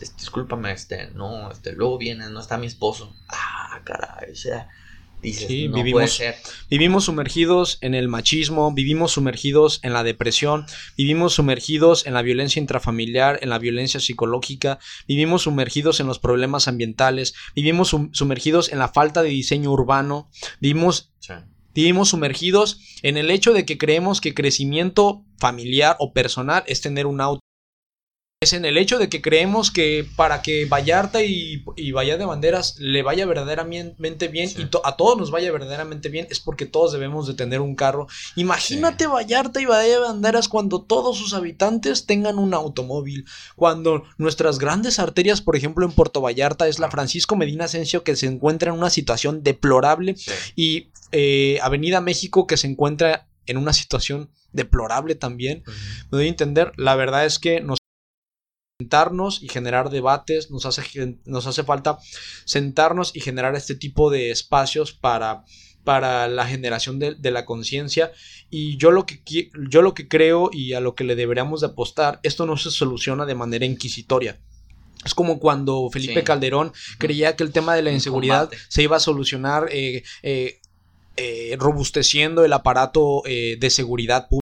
[0.00, 4.68] este, discúlpame, este, no, este, luego viene, no está mi esposo, ah, caray, o sea,
[5.20, 6.22] vivimos,
[6.68, 10.66] vivimos sumergidos en el machismo, vivimos sumergidos en la depresión,
[10.96, 16.68] vivimos sumergidos en la violencia intrafamiliar, en la violencia psicológica, vivimos sumergidos en los problemas
[16.68, 21.12] ambientales, vivimos sumergidos en la falta de diseño urbano, vivimos,
[21.74, 27.06] vivimos sumergidos en el hecho de que creemos que crecimiento familiar o personal es tener
[27.06, 27.40] un auto
[28.42, 32.24] es en el hecho de que creemos que para que Vallarta y, y Bahía de
[32.24, 36.90] Banderas le vaya verdaderamente bien y a todos nos vaya verdaderamente bien es porque todos
[36.90, 38.06] debemos de tener un carro.
[38.36, 43.26] Imagínate Vallarta y Bahía de Banderas cuando todos sus habitantes tengan un automóvil,
[43.56, 46.90] cuando nuestras grandes arterias, por ejemplo en Puerto Vallarta, es la ah.
[46.90, 50.14] Francisco Medina Asensio que se encuentra en una situación deplorable
[50.56, 55.62] y eh, Avenida México que se encuentra en una situación deplorable también.
[56.10, 57.79] Me doy a entender, la verdad es que nos
[58.80, 61.98] sentarnos y generar debates, nos hace, nos hace falta
[62.46, 65.44] sentarnos y generar este tipo de espacios para,
[65.84, 68.12] para la generación de, la conciencia.
[68.48, 69.20] Y yo lo, que,
[69.68, 72.70] yo lo que creo y a lo que le deberíamos de apostar, esto no se
[72.70, 74.40] soluciona de manera inquisitoria.
[75.04, 79.00] Es como cuando Felipe Calderón creía que el tema de la inseguridad se iba a
[79.00, 80.60] solucionar eh, eh,
[81.16, 84.39] eh, robusteciendo el aparato de seguridad pública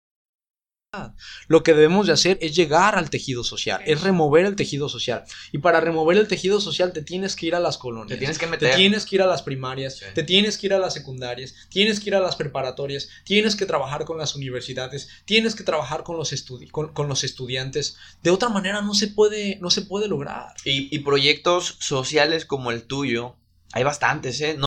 [1.47, 5.23] lo que debemos de hacer es llegar al tejido social, es remover el tejido social.
[5.53, 8.09] Y para remover el tejido social te tienes que ir a las colonias.
[8.09, 8.71] Te tienes que meter.
[8.71, 12.01] Te tienes que ir a las primarias, te tienes que ir a las secundarias, tienes
[12.01, 16.17] que ir a las preparatorias, tienes que trabajar con las universidades, tienes que trabajar con
[16.17, 16.33] los,
[16.71, 17.97] con, los estudiantes.
[18.21, 20.55] De otra manera no se puede, no se puede lograr.
[20.65, 23.37] Y, proyectos sociales como el tuyo,
[23.71, 24.57] hay bastantes, ¿eh?
[24.57, 24.65] No,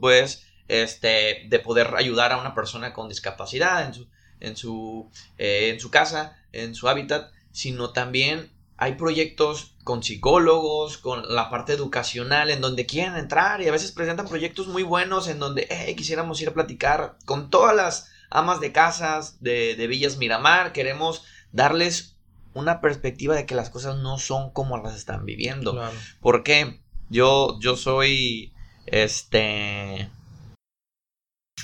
[0.00, 4.08] pues, este, de poder ayudar a una persona con discapacidad en su
[4.40, 10.98] en su, eh, en su casa, en su hábitat, sino también hay proyectos con psicólogos,
[10.98, 15.28] con la parte educacional, en donde quieren entrar y a veces presentan proyectos muy buenos
[15.28, 20.18] en donde quisiéramos ir a platicar con todas las amas de casas de, de Villas
[20.18, 22.16] Miramar, queremos darles
[22.56, 25.72] una perspectiva de que las cosas no son como las están viviendo.
[25.72, 25.96] Claro.
[26.20, 28.52] porque Yo, yo soy,
[28.86, 30.10] este,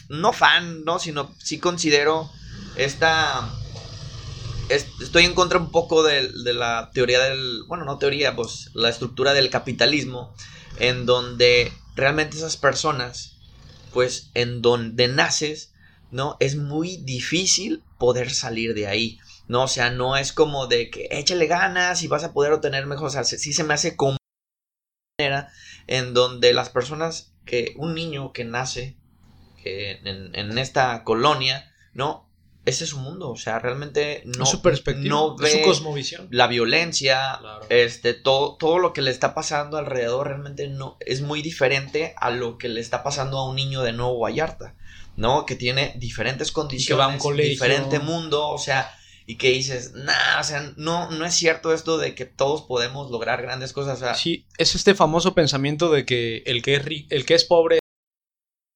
[0.09, 0.99] no fan, ¿no?
[0.99, 2.31] Sino sí considero
[2.77, 3.49] esta...
[4.69, 7.65] estoy en contra un poco de, la teoría del...
[7.69, 10.35] Bueno, no teoría, pues la estructura del capitalismo,
[10.79, 13.33] en donde realmente esas personas
[13.93, 15.75] pues en donde naces,
[16.11, 16.37] ¿no?
[16.41, 19.65] Es muy difícil poder salir de ahí, ¿no?
[19.65, 23.09] O sea, no es como de que échale ganas y vas a poder obtener mejor,
[23.09, 24.17] o sea, sí se me hace como
[25.19, 25.53] manera
[25.87, 28.97] en donde las personas que un niño que nace
[29.65, 32.32] en, en esta colonia, ¿no?
[32.65, 36.29] Ese es su mundo, o sea, realmente no, su perspectiva, no ve su cosmovisión.
[36.31, 37.41] la violencia,
[37.71, 42.31] este, todo, todo lo que le está pasando alrededor realmente no es muy diferente a
[42.31, 44.77] lo que le está pasando a un niño de Nuevo Vallarta,
[45.17, 45.45] ¿no?
[45.45, 48.93] Que tiene diferentes condiciones, diferente mundo, o sea,
[49.27, 53.11] y que dices, nah, o sea, no, no es cierto esto de que todos podemos
[53.11, 53.97] lograr grandes cosas.
[53.99, 57.45] O sea, sí, es este famoso pensamiento de que el que es, el que es
[57.45, 57.81] pobre.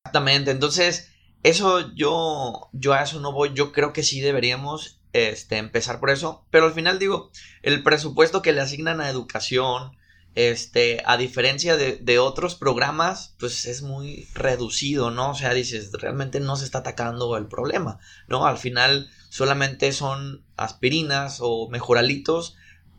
[0.04, 1.12] Exactamente, entonces
[1.46, 6.10] eso yo, yo a eso no voy, yo creo que sí deberíamos este, empezar por
[6.10, 7.30] eso, pero al final digo,
[7.62, 9.96] el presupuesto que le asignan a educación,
[10.34, 15.30] este, a diferencia de, de, otros programas, pues es muy reducido, ¿no?
[15.30, 18.44] O sea, dices, realmente no se está atacando el problema, ¿no?
[18.44, 22.56] Al final solamente son aspirinas o mejoralitos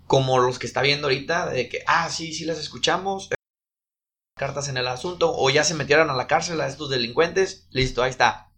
[0.07, 3.29] como los que está viendo ahorita, de que, ah, sí, sí las escuchamos,
[4.37, 8.03] cartas en el asunto o ya se metieron a la cárcel a estos delincuentes, listo,
[8.03, 8.49] ahí está.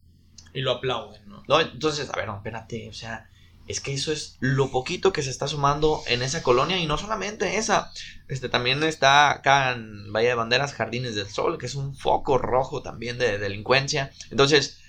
[0.54, 1.60] Y lo aplauden, ¿no?
[1.60, 3.30] Entonces, a ver, no, espérate, o sea,
[3.68, 6.98] es que eso es lo poquito que se está sumando en esa colonia y no
[6.98, 7.92] solamente esa,
[8.28, 12.40] este también está acá en Valle de Banderas, Jardines del Sol, que es un foco
[12.40, 14.12] rojo también de delincuencia.
[14.32, 14.80] Entonces,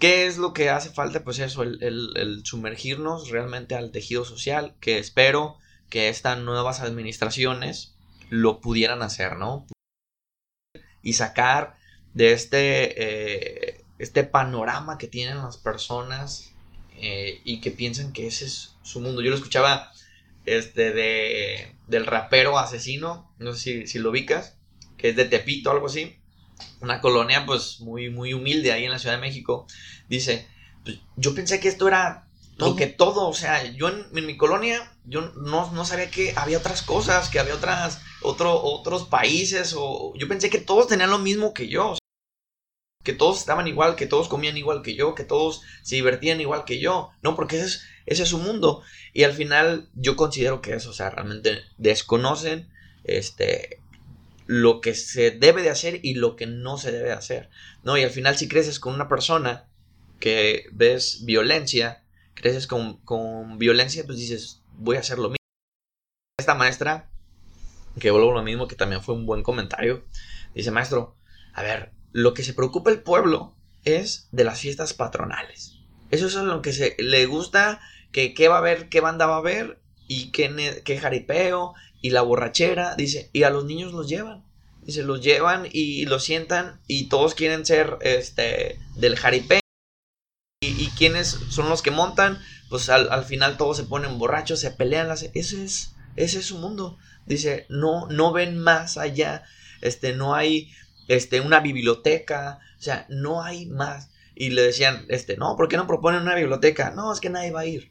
[0.00, 1.22] ¿qué es lo que hace falta?
[1.22, 5.58] Pues eso, el, el sumergirnos realmente al tejido social, que espero
[5.88, 7.94] que estas nuevas administraciones
[8.28, 9.66] lo pudieran hacer, ¿no?
[11.02, 11.76] Y sacar
[12.14, 16.52] de este, eh, este panorama que tienen las personas
[16.96, 19.22] eh, y que piensan que ese es su mundo.
[19.22, 19.92] Yo lo escuchaba
[20.46, 24.56] este, de, del rapero asesino, no sé si, lo ubicas,
[24.96, 26.16] que es de Tepito, algo así,
[26.80, 29.66] una colonia pues muy, muy humilde ahí en la Ciudad de México.
[30.08, 30.46] Dice,
[30.84, 32.26] pues, yo pensé que esto era
[32.60, 36.58] lo que todo, o sea, yo en, mi colonia, yo no, no, sabía que había
[36.58, 41.18] otras cosas, que había otras, otro, otros países, o yo pensé que todos tenían lo
[41.18, 41.96] mismo que yo,
[43.02, 46.64] que todos estaban igual, que todos comían igual que yo, que todos se divertían igual
[46.64, 48.82] que yo, no, porque ese es, ese es su mundo,
[49.12, 52.70] y al final yo considero que eso, o sea, realmente desconocen,
[53.04, 53.80] este,
[54.46, 57.50] lo que se debe de hacer y lo que no se debe de hacer,
[57.84, 57.96] ¿no?
[57.96, 59.68] Y al final si creces con una persona
[60.18, 61.99] que ves violencia,
[62.40, 65.36] creces con, con violencia, pues dices, voy a hacer lo mismo.
[66.38, 67.10] Esta maestra,
[67.98, 70.04] que vuelvo lo mismo, que también fue un buen comentario,
[70.54, 71.16] dice, maestro,
[71.52, 75.78] a ver, lo que se preocupa el pueblo es de las fiestas patronales.
[76.10, 77.80] Eso es lo que se le gusta,
[78.12, 82.10] que qué va a haber, qué banda va a haber, y qué, qué jaripeo, y
[82.10, 84.44] la borrachera, dice, y a los niños los llevan.
[84.82, 89.60] Dice, los llevan y los sientan y todos quieren ser este del jaripeo
[90.62, 92.38] y, quiénes son los que montan,
[92.68, 96.58] pues al, final todos se ponen borrachos, se pelean, las, ese es, ese es su
[96.58, 96.98] mundo.
[97.24, 99.44] Dice, no, no ven más allá,
[99.80, 100.70] este, no hay,
[101.08, 104.10] este, una biblioteca, o sea, no hay más.
[104.34, 106.90] Y le decían, este, no, ¿por qué no proponen una biblioteca?
[106.90, 107.90] No, es que nadie va a ir.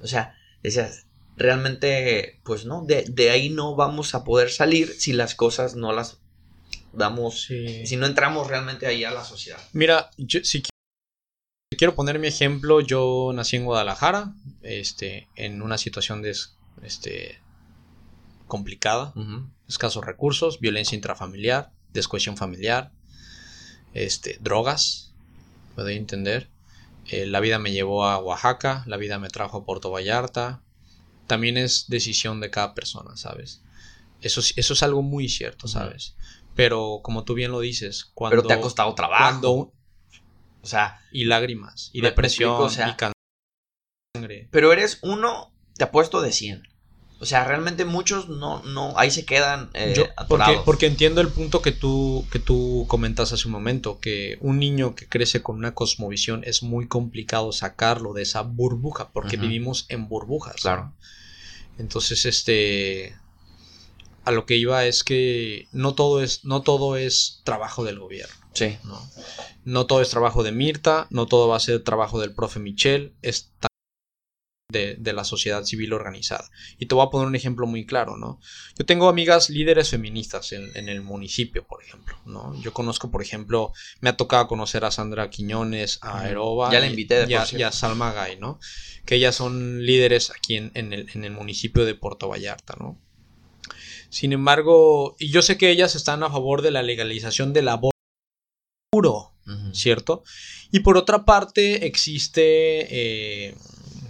[0.00, 1.06] O sea, decías,
[1.36, 5.92] realmente, pues no, de, de ahí no vamos a poder salir si las cosas no
[5.92, 6.20] las
[6.92, 9.58] damos, si no entramos realmente ahí a la sociedad.
[9.72, 10.62] Mira, yo, si
[11.74, 16.36] quiero poner mi ejemplo, yo nací en Guadalajara, este, en una situación de,
[16.82, 17.40] este,
[18.46, 19.12] complicada,
[19.68, 22.92] escasos recursos, violencia intrafamiliar, descohesión familiar,
[23.94, 25.12] este, drogas,
[25.74, 26.50] puedo entender.
[27.08, 30.62] Eh, la vida me llevó a Oaxaca, la vida me trajo a Puerto Vallarta.
[31.26, 33.62] También es decisión de cada persona, ¿sabes?
[34.20, 36.14] Eso, eso es algo muy cierto, ¿sabes?
[36.54, 38.36] Pero como tú bien lo dices, cuando...
[38.36, 39.72] Pero te ha costado trabajo.
[40.66, 41.00] O sea.
[41.12, 41.90] Y lágrimas.
[41.92, 42.68] Y depresión.
[42.68, 42.74] y
[44.16, 44.48] sangre.
[44.50, 46.66] Pero eres uno, te apuesto de 100.
[47.20, 49.94] O sea, realmente muchos no, no, ahí se quedan eh,
[50.28, 54.58] porque, porque, entiendo el punto que tú, que tú comentas hace un momento, que un
[54.58, 59.86] niño que crece con una cosmovisión es muy complicado sacarlo de esa burbuja, porque vivimos
[59.88, 60.56] en burbujas.
[60.56, 60.92] Claro.
[61.78, 63.16] Entonces, este,
[64.24, 68.34] a lo que iba es que no todo es, no todo es trabajo del gobierno.
[68.52, 68.76] Sí.
[68.82, 69.00] ¿no?
[69.66, 73.14] No todo es trabajo de Mirta, no todo va a ser trabajo del profe Michel,
[73.20, 73.52] es
[74.68, 76.48] de, de, la sociedad civil organizada.
[76.78, 78.40] Y te voy a poner un ejemplo muy claro, ¿no?
[78.78, 82.54] Yo tengo amigas líderes feministas en, el municipio, por ejemplo, ¿no?
[82.62, 86.86] Yo conozco, por ejemplo, me ha tocado conocer a Sandra Quiñones, a Aeroba ya la
[86.86, 88.60] invité y, a, y, a, Salma Gay, ¿no?
[89.04, 93.00] Que ellas son líderes aquí en, el, en el municipio de Puerto Vallarta, ¿no?
[94.10, 97.96] Sin embargo, y yo sé que ellas están a favor de la legalización del aborto
[98.90, 99.35] puro,
[99.72, 100.24] ¿cierto?
[100.70, 103.54] Y por otra parte existe, eh,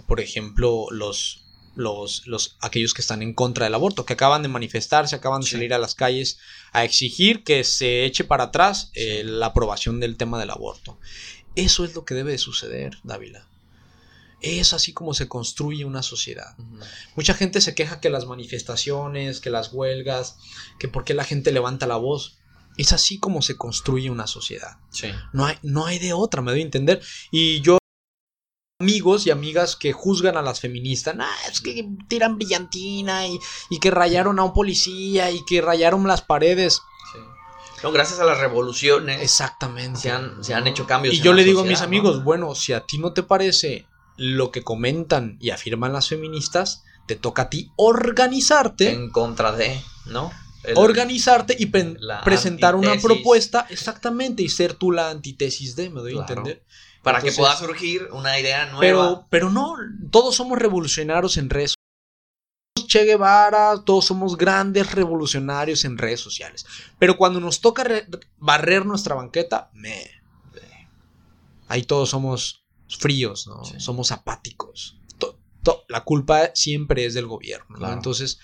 [0.07, 4.47] por ejemplo, los, los, los, aquellos que están en contra del aborto, que acaban de
[4.47, 6.39] manifestarse, acaban de salir a las calles
[6.73, 10.97] a exigir que se eche para atrás eh, la aprobación del tema del aborto.
[11.55, 13.47] Eso es lo que debe de suceder, Dávila.
[14.41, 16.55] Es así como se construye una sociedad.
[17.15, 20.37] Mucha gente se queja que las manifestaciones, que las huelgas,
[20.79, 22.37] que por qué la gente levanta la voz.
[22.77, 24.77] Es así como se construye una sociedad.
[25.33, 27.01] No, hay, no hay de otra, me doy a entender.
[27.31, 27.77] Y yo
[28.79, 31.15] amigos y amigas que juzgan a las feministas,
[31.51, 33.39] es que tiran brillantina y,
[33.81, 36.81] que rayaron a un policía y que rayaron las paredes.
[37.83, 39.21] No, gracias a las revoluciones.
[39.21, 39.99] Exactamente.
[39.99, 41.13] Se han, se han hecho cambios.
[41.15, 44.51] Y yo le digo a mis amigos, bueno, si a ti no te parece lo
[44.51, 48.91] que comentan y afirman las feministas, te toca a ti organizarte.
[48.91, 50.31] En contra de, ¿no?
[50.75, 51.67] Organizarte y
[52.23, 56.63] presentar una propuesta exactamente y ser tú la antítesis de, me doy a entender.
[57.03, 58.81] Para que pueda surgir una idea nueva.
[58.81, 59.75] Pero, pero no,
[60.11, 61.75] todos somos revolucionarios en redes
[62.87, 66.65] Che Guevara, todos somos grandes revolucionarios en redes sociales.
[66.97, 67.85] Pero cuando nos toca
[68.37, 70.09] barrer nuestra banqueta, me.
[71.67, 73.63] Ahí todos somos fríos, ¿no?
[73.79, 74.97] Somos apáticos.
[75.89, 77.91] la culpa siempre es del gobierno, ¿no?
[77.91, 78.39] Entonces,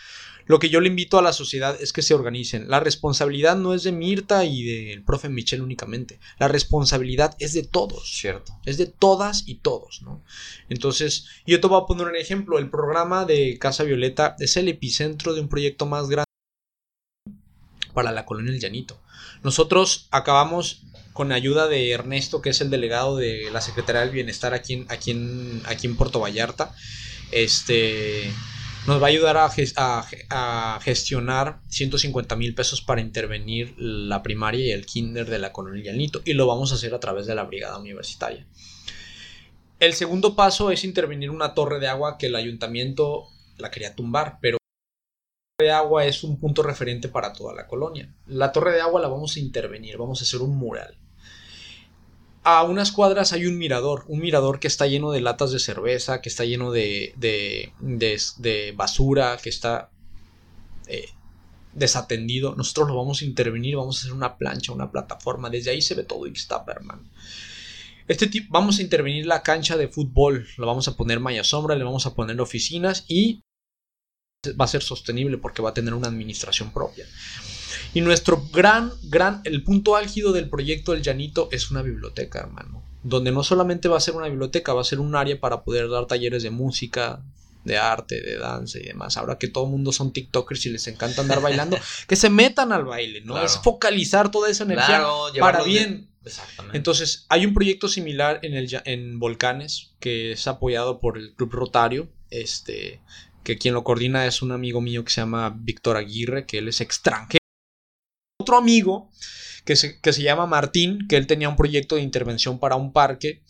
[0.45, 2.69] lo que yo le invito a la sociedad es que se organicen.
[2.69, 6.19] La responsabilidad no es de Mirta y del profe Michel únicamente.
[6.39, 8.17] La responsabilidad es de todos.
[8.17, 8.59] Cierto.
[8.65, 10.23] Es de todas y todos, ¿no?
[10.69, 12.59] Entonces, yo te voy a poner un ejemplo.
[12.59, 16.25] El programa de Casa Violeta es el epicentro de un proyecto más grande
[17.93, 18.99] para la colonia El Llanito.
[19.43, 20.83] Nosotros acabamos
[21.13, 24.85] con ayuda de Ernesto, que es el delegado de la Secretaría del Bienestar aquí en,
[24.89, 26.75] aquí en, aquí en Puerto Vallarta.
[27.31, 28.31] Este
[28.85, 34.85] nos va a ayudar a, gestionar 150 mil pesos para intervenir la primaria y el
[34.85, 37.77] kinder de la colonia Llanito y lo vamos a hacer a través de la brigada
[37.79, 38.45] universitaria.
[39.79, 43.27] El segundo paso es intervenir una torre de agua que el ayuntamiento
[43.57, 47.67] la quería tumbar, pero la torre de agua es un punto referente para toda la
[47.67, 48.13] colonia.
[48.27, 50.97] La torre de agua la vamos a intervenir, vamos a hacer un mural
[52.43, 56.21] a unas cuadras hay un mirador, un mirador que está lleno de latas de cerveza,
[56.21, 59.89] que está lleno de, de, basura, que está
[60.87, 61.09] eh,
[61.73, 62.55] desatendido.
[62.55, 65.49] Nosotros lo vamos a intervenir, vamos a hacer una plancha, una plataforma.
[65.49, 67.03] Desde ahí se ve todo hermano.
[68.07, 71.75] Este tipo, vamos a intervenir la cancha de fútbol, la vamos a poner malla sombra,
[71.75, 73.41] le vamos a poner oficinas y
[74.59, 77.05] va a ser sostenible porque va a tener una administración propia.
[77.93, 82.83] Y nuestro gran, gran, el punto álgido del proyecto El Llanito es una biblioteca, hermano.
[83.03, 85.89] Donde no solamente va a ser una biblioteca, va a ser un área para poder
[85.89, 87.21] dar talleres de música,
[87.63, 89.17] de arte, de danza y demás.
[89.17, 91.77] Ahora que todo el mundo son TikTokers y les encanta andar bailando,
[92.07, 93.41] que se metan al baile, ¿no?
[93.43, 95.03] Es focalizar toda esa energía
[95.39, 96.09] para bien.
[96.25, 96.77] Exactamente.
[96.77, 101.51] Entonces, hay un proyecto similar en, el, en Volcanes que es apoyado por el Club
[101.51, 103.01] Rotario, este,
[103.43, 106.69] que quien lo coordina es un amigo mío que se llama Víctor Aguirre, que él
[106.69, 107.42] es extranjero
[108.43, 109.09] otro amigo
[109.65, 112.93] que se, que se llama Martín, que él tenía un proyecto de intervención para un
[112.93, 113.41] parque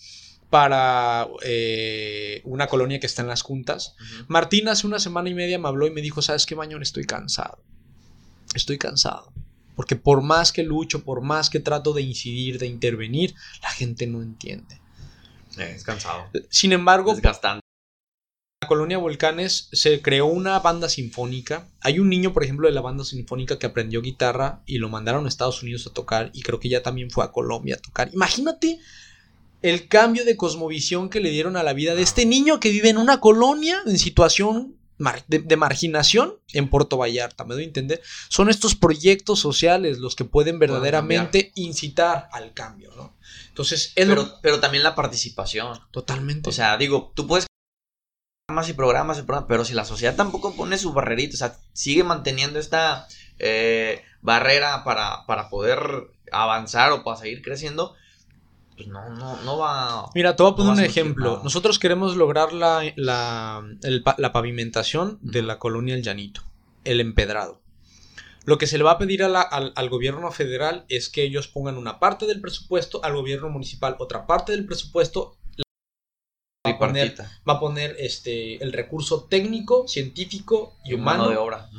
[0.53, 3.95] para eh, una colonia que está en las juntas.
[4.27, 6.83] Martín hace una semana y media me habló y me dijo, ¿sabes qué, Mañón?
[6.83, 7.57] Estoy cansado.
[8.53, 9.33] Estoy cansado.
[9.75, 13.33] Porque por más que lucho, por más que trato de incidir, de intervenir,
[13.63, 14.79] la gente no entiende.
[15.57, 16.29] Es cansado.
[16.51, 17.15] Sin embargo,
[18.73, 21.69] colonia Volcanes se creó una banda sinfónica.
[21.81, 25.25] Hay un niño, por ejemplo, de la banda sinfónica que aprendió guitarra y lo mandaron
[25.25, 28.09] a Estados Unidos a tocar y creo que ya también fue a Colombia a tocar.
[28.13, 28.79] Imagínate
[29.61, 32.89] el cambio de cosmovisión que le dieron a la vida de este niño que vive
[32.89, 34.75] en una colonia en situación
[35.27, 38.01] de, marginación en Puerto Vallarta, me doy a entender.
[38.27, 43.15] Son estos proyectos sociales los que pueden verdaderamente incitar al cambio, ¿no?
[43.49, 45.79] Entonces, pero, pero también la participación.
[45.91, 46.49] Totalmente.
[46.49, 47.45] O sea, digo, tú puedes
[48.45, 51.57] programas y programas y programas, pero si la sociedad tampoco pone su barrerita, o sea,
[51.71, 53.07] sigue manteniendo esta
[53.39, 55.79] eh, barrera para, para poder
[56.29, 57.95] avanzar o para seguir creciendo,
[58.75, 60.09] pues no, no, no va.
[60.13, 61.39] Mira, te voy a poner un ejemplo.
[61.41, 63.63] Nosotros queremos lograr la, la,
[64.17, 66.41] la pavimentación de la colonia El Llanito,
[66.83, 67.61] el empedrado.
[68.43, 71.77] Lo que se le va a pedir al, al, gobierno federal es que ellos pongan
[71.77, 75.37] una parte del presupuesto, al gobierno municipal otra parte del presupuesto
[76.65, 81.27] va a poner este, el recurso técnico, científico y humano.
[81.27, 81.69] de obra.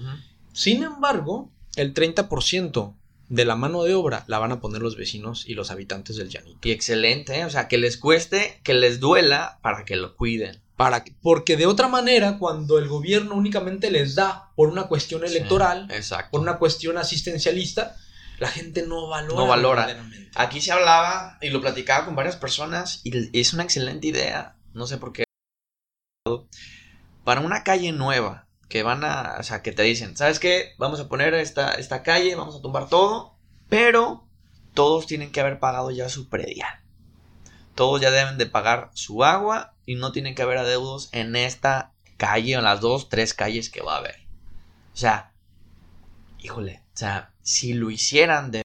[0.53, 2.95] Sin embargo, el 30%
[3.31, 6.29] de la mano de obra la van a poner los vecinos y los habitantes del
[6.29, 6.69] llanito.
[6.69, 7.45] Y excelente, ¿eh?
[7.47, 10.61] o sea, que les cueste, que les duela para que lo cuiden.
[10.77, 15.89] Para porque de otra manera, cuando el gobierno únicamente les da por una cuestión electoral,
[16.31, 17.97] por una cuestión asistencialista,
[18.39, 19.35] la gente no valora.
[19.35, 20.11] No valora.
[20.35, 24.57] Aquí se hablaba y lo platicaba con varias personas y es una excelente idea.
[24.75, 25.25] No sé por qué.
[27.25, 30.73] Para una calle nueva que van a, o sea, que te dicen, ¿sabes qué?
[30.79, 33.37] Vamos a poner esta, esta calle, vamos a tumbar todo,
[33.69, 34.27] pero
[34.75, 36.81] todos tienen que haber pagado ya su predial.
[37.75, 41.93] Todos ya deben de pagar su agua y no tienen que haber adeudos en esta
[42.17, 44.17] calle o en las dos, tres calles que va a haber.
[44.93, 45.33] O sea,
[46.39, 48.63] híjole, o sea, si lo hicieran de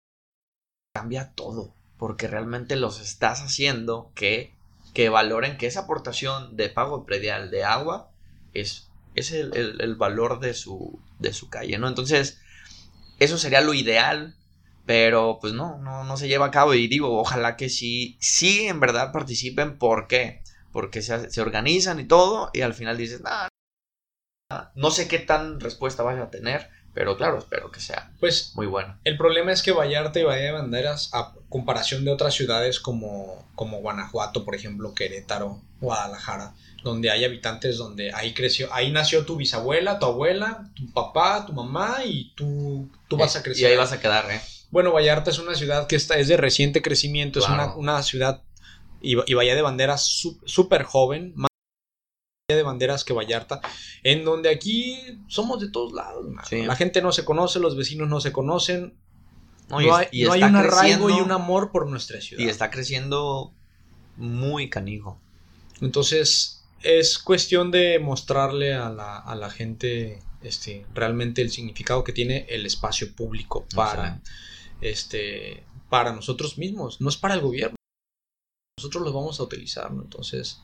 [0.94, 4.55] cambia todo, porque realmente los estás haciendo que,
[4.96, 8.10] que valoren que esa aportación de pago predial de agua
[8.54, 11.90] es, es el, valor de su, de su calle, ¿no?
[11.90, 12.40] Entonces,
[13.20, 14.38] eso sería lo ideal,
[14.86, 18.68] pero pues no, no, no se lleva a cabo y digo, ojalá que sí, sí
[18.68, 20.42] en verdad participen, ¿por qué?
[20.72, 23.30] Porque se, se organizan y todo y al final dices, no,
[24.76, 28.66] no sé qué tan respuesta vaya a tener, pero claro, espero que sea pues, muy
[28.68, 28.98] bueno.
[29.04, 33.46] El problema es que Vallarta y Bahía de Banderas, a comparación de otras ciudades como,
[33.54, 36.54] como Guanajuato, por ejemplo, Querétaro, Guadalajara,
[36.84, 41.52] donde hay habitantes, donde ahí creció, ahí nació tu bisabuela, tu abuela, tu papá, tu
[41.52, 43.64] mamá y tú, tú vas a crecer.
[43.64, 44.40] Y ahí vas a quedar, ¿eh?
[44.72, 48.42] Bueno, Vallarta es una ciudad que está, es de reciente crecimiento, es una, una, ciudad
[49.02, 50.06] y, y Bahía de Banderas
[50.46, 51.34] súper joven,
[52.54, 53.60] de banderas que Vallarta,
[54.04, 56.28] en donde aquí somos de todos lados.
[56.52, 58.94] La gente no se conoce, los vecinos no se conocen.
[59.68, 59.88] No, hay,
[60.24, 62.44] no hay, un arraigo y un amor por nuestra ciudad.
[62.44, 63.52] Y está creciendo
[64.16, 65.20] muy canijo.
[65.82, 72.14] Entonces, es cuestión de mostrarle a la, a la gente este, realmente el significado que
[72.14, 74.22] tiene el espacio público para,
[74.82, 77.02] este, para nosotros mismos.
[77.02, 77.76] No es para el gobierno.
[78.78, 80.62] Nosotros lo vamos a utilizar, Entonces,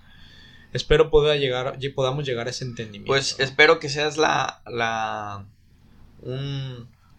[0.73, 3.07] espero poder llegar, podamos llegar a ese entendimiento.
[3.07, 5.45] Pues espero que seas la, la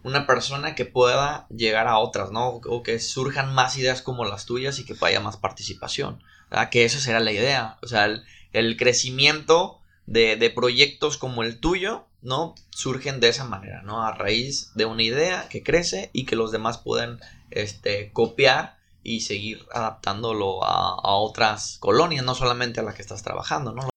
[0.03, 2.61] una persona que pueda llegar a otras, ¿no?
[2.65, 6.23] O que surjan más ideas como las tuyas y que haya más participación.
[6.49, 6.69] ¿verdad?
[6.69, 7.77] Que eso será la idea.
[7.81, 8.05] O sea,
[8.53, 12.55] el, crecimiento de, de, proyectos como el tuyo, ¿no?
[12.69, 14.03] Surgen de esa manera, ¿no?
[14.03, 17.19] A raíz de una idea que crece y que los demás pueden
[17.51, 23.73] este, copiar y seguir adaptándolo a, otras colonias, no solamente a la que estás trabajando,
[23.73, 23.89] ¿no?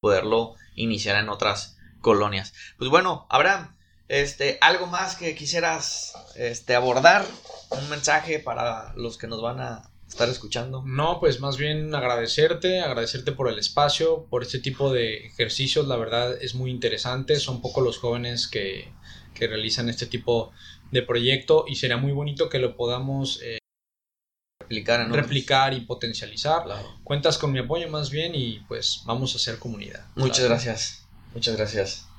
[0.00, 2.54] Poderlo iniciar en otras colonias.
[2.78, 3.76] Pues bueno, Abraham,
[4.08, 7.26] este, algo más que quisieras este, abordar,
[7.70, 10.82] un mensaje para los que nos van a estar escuchando.
[10.86, 15.96] No, pues más bien agradecerte, agradecerte por el espacio, por este tipo de ejercicios, la
[15.96, 18.92] verdad es muy interesante, son pocos los jóvenes que,
[19.34, 20.52] que realizan este tipo
[20.92, 23.58] de proyecto y sería muy bonito que lo podamos eh,
[24.68, 26.64] replicar, y potencializar.
[27.02, 30.06] Cuentas con mi apoyo más bien y pues vamos a hacer comunidad.
[30.14, 31.06] Muchas gracias.
[31.34, 32.13] Muchas gracias.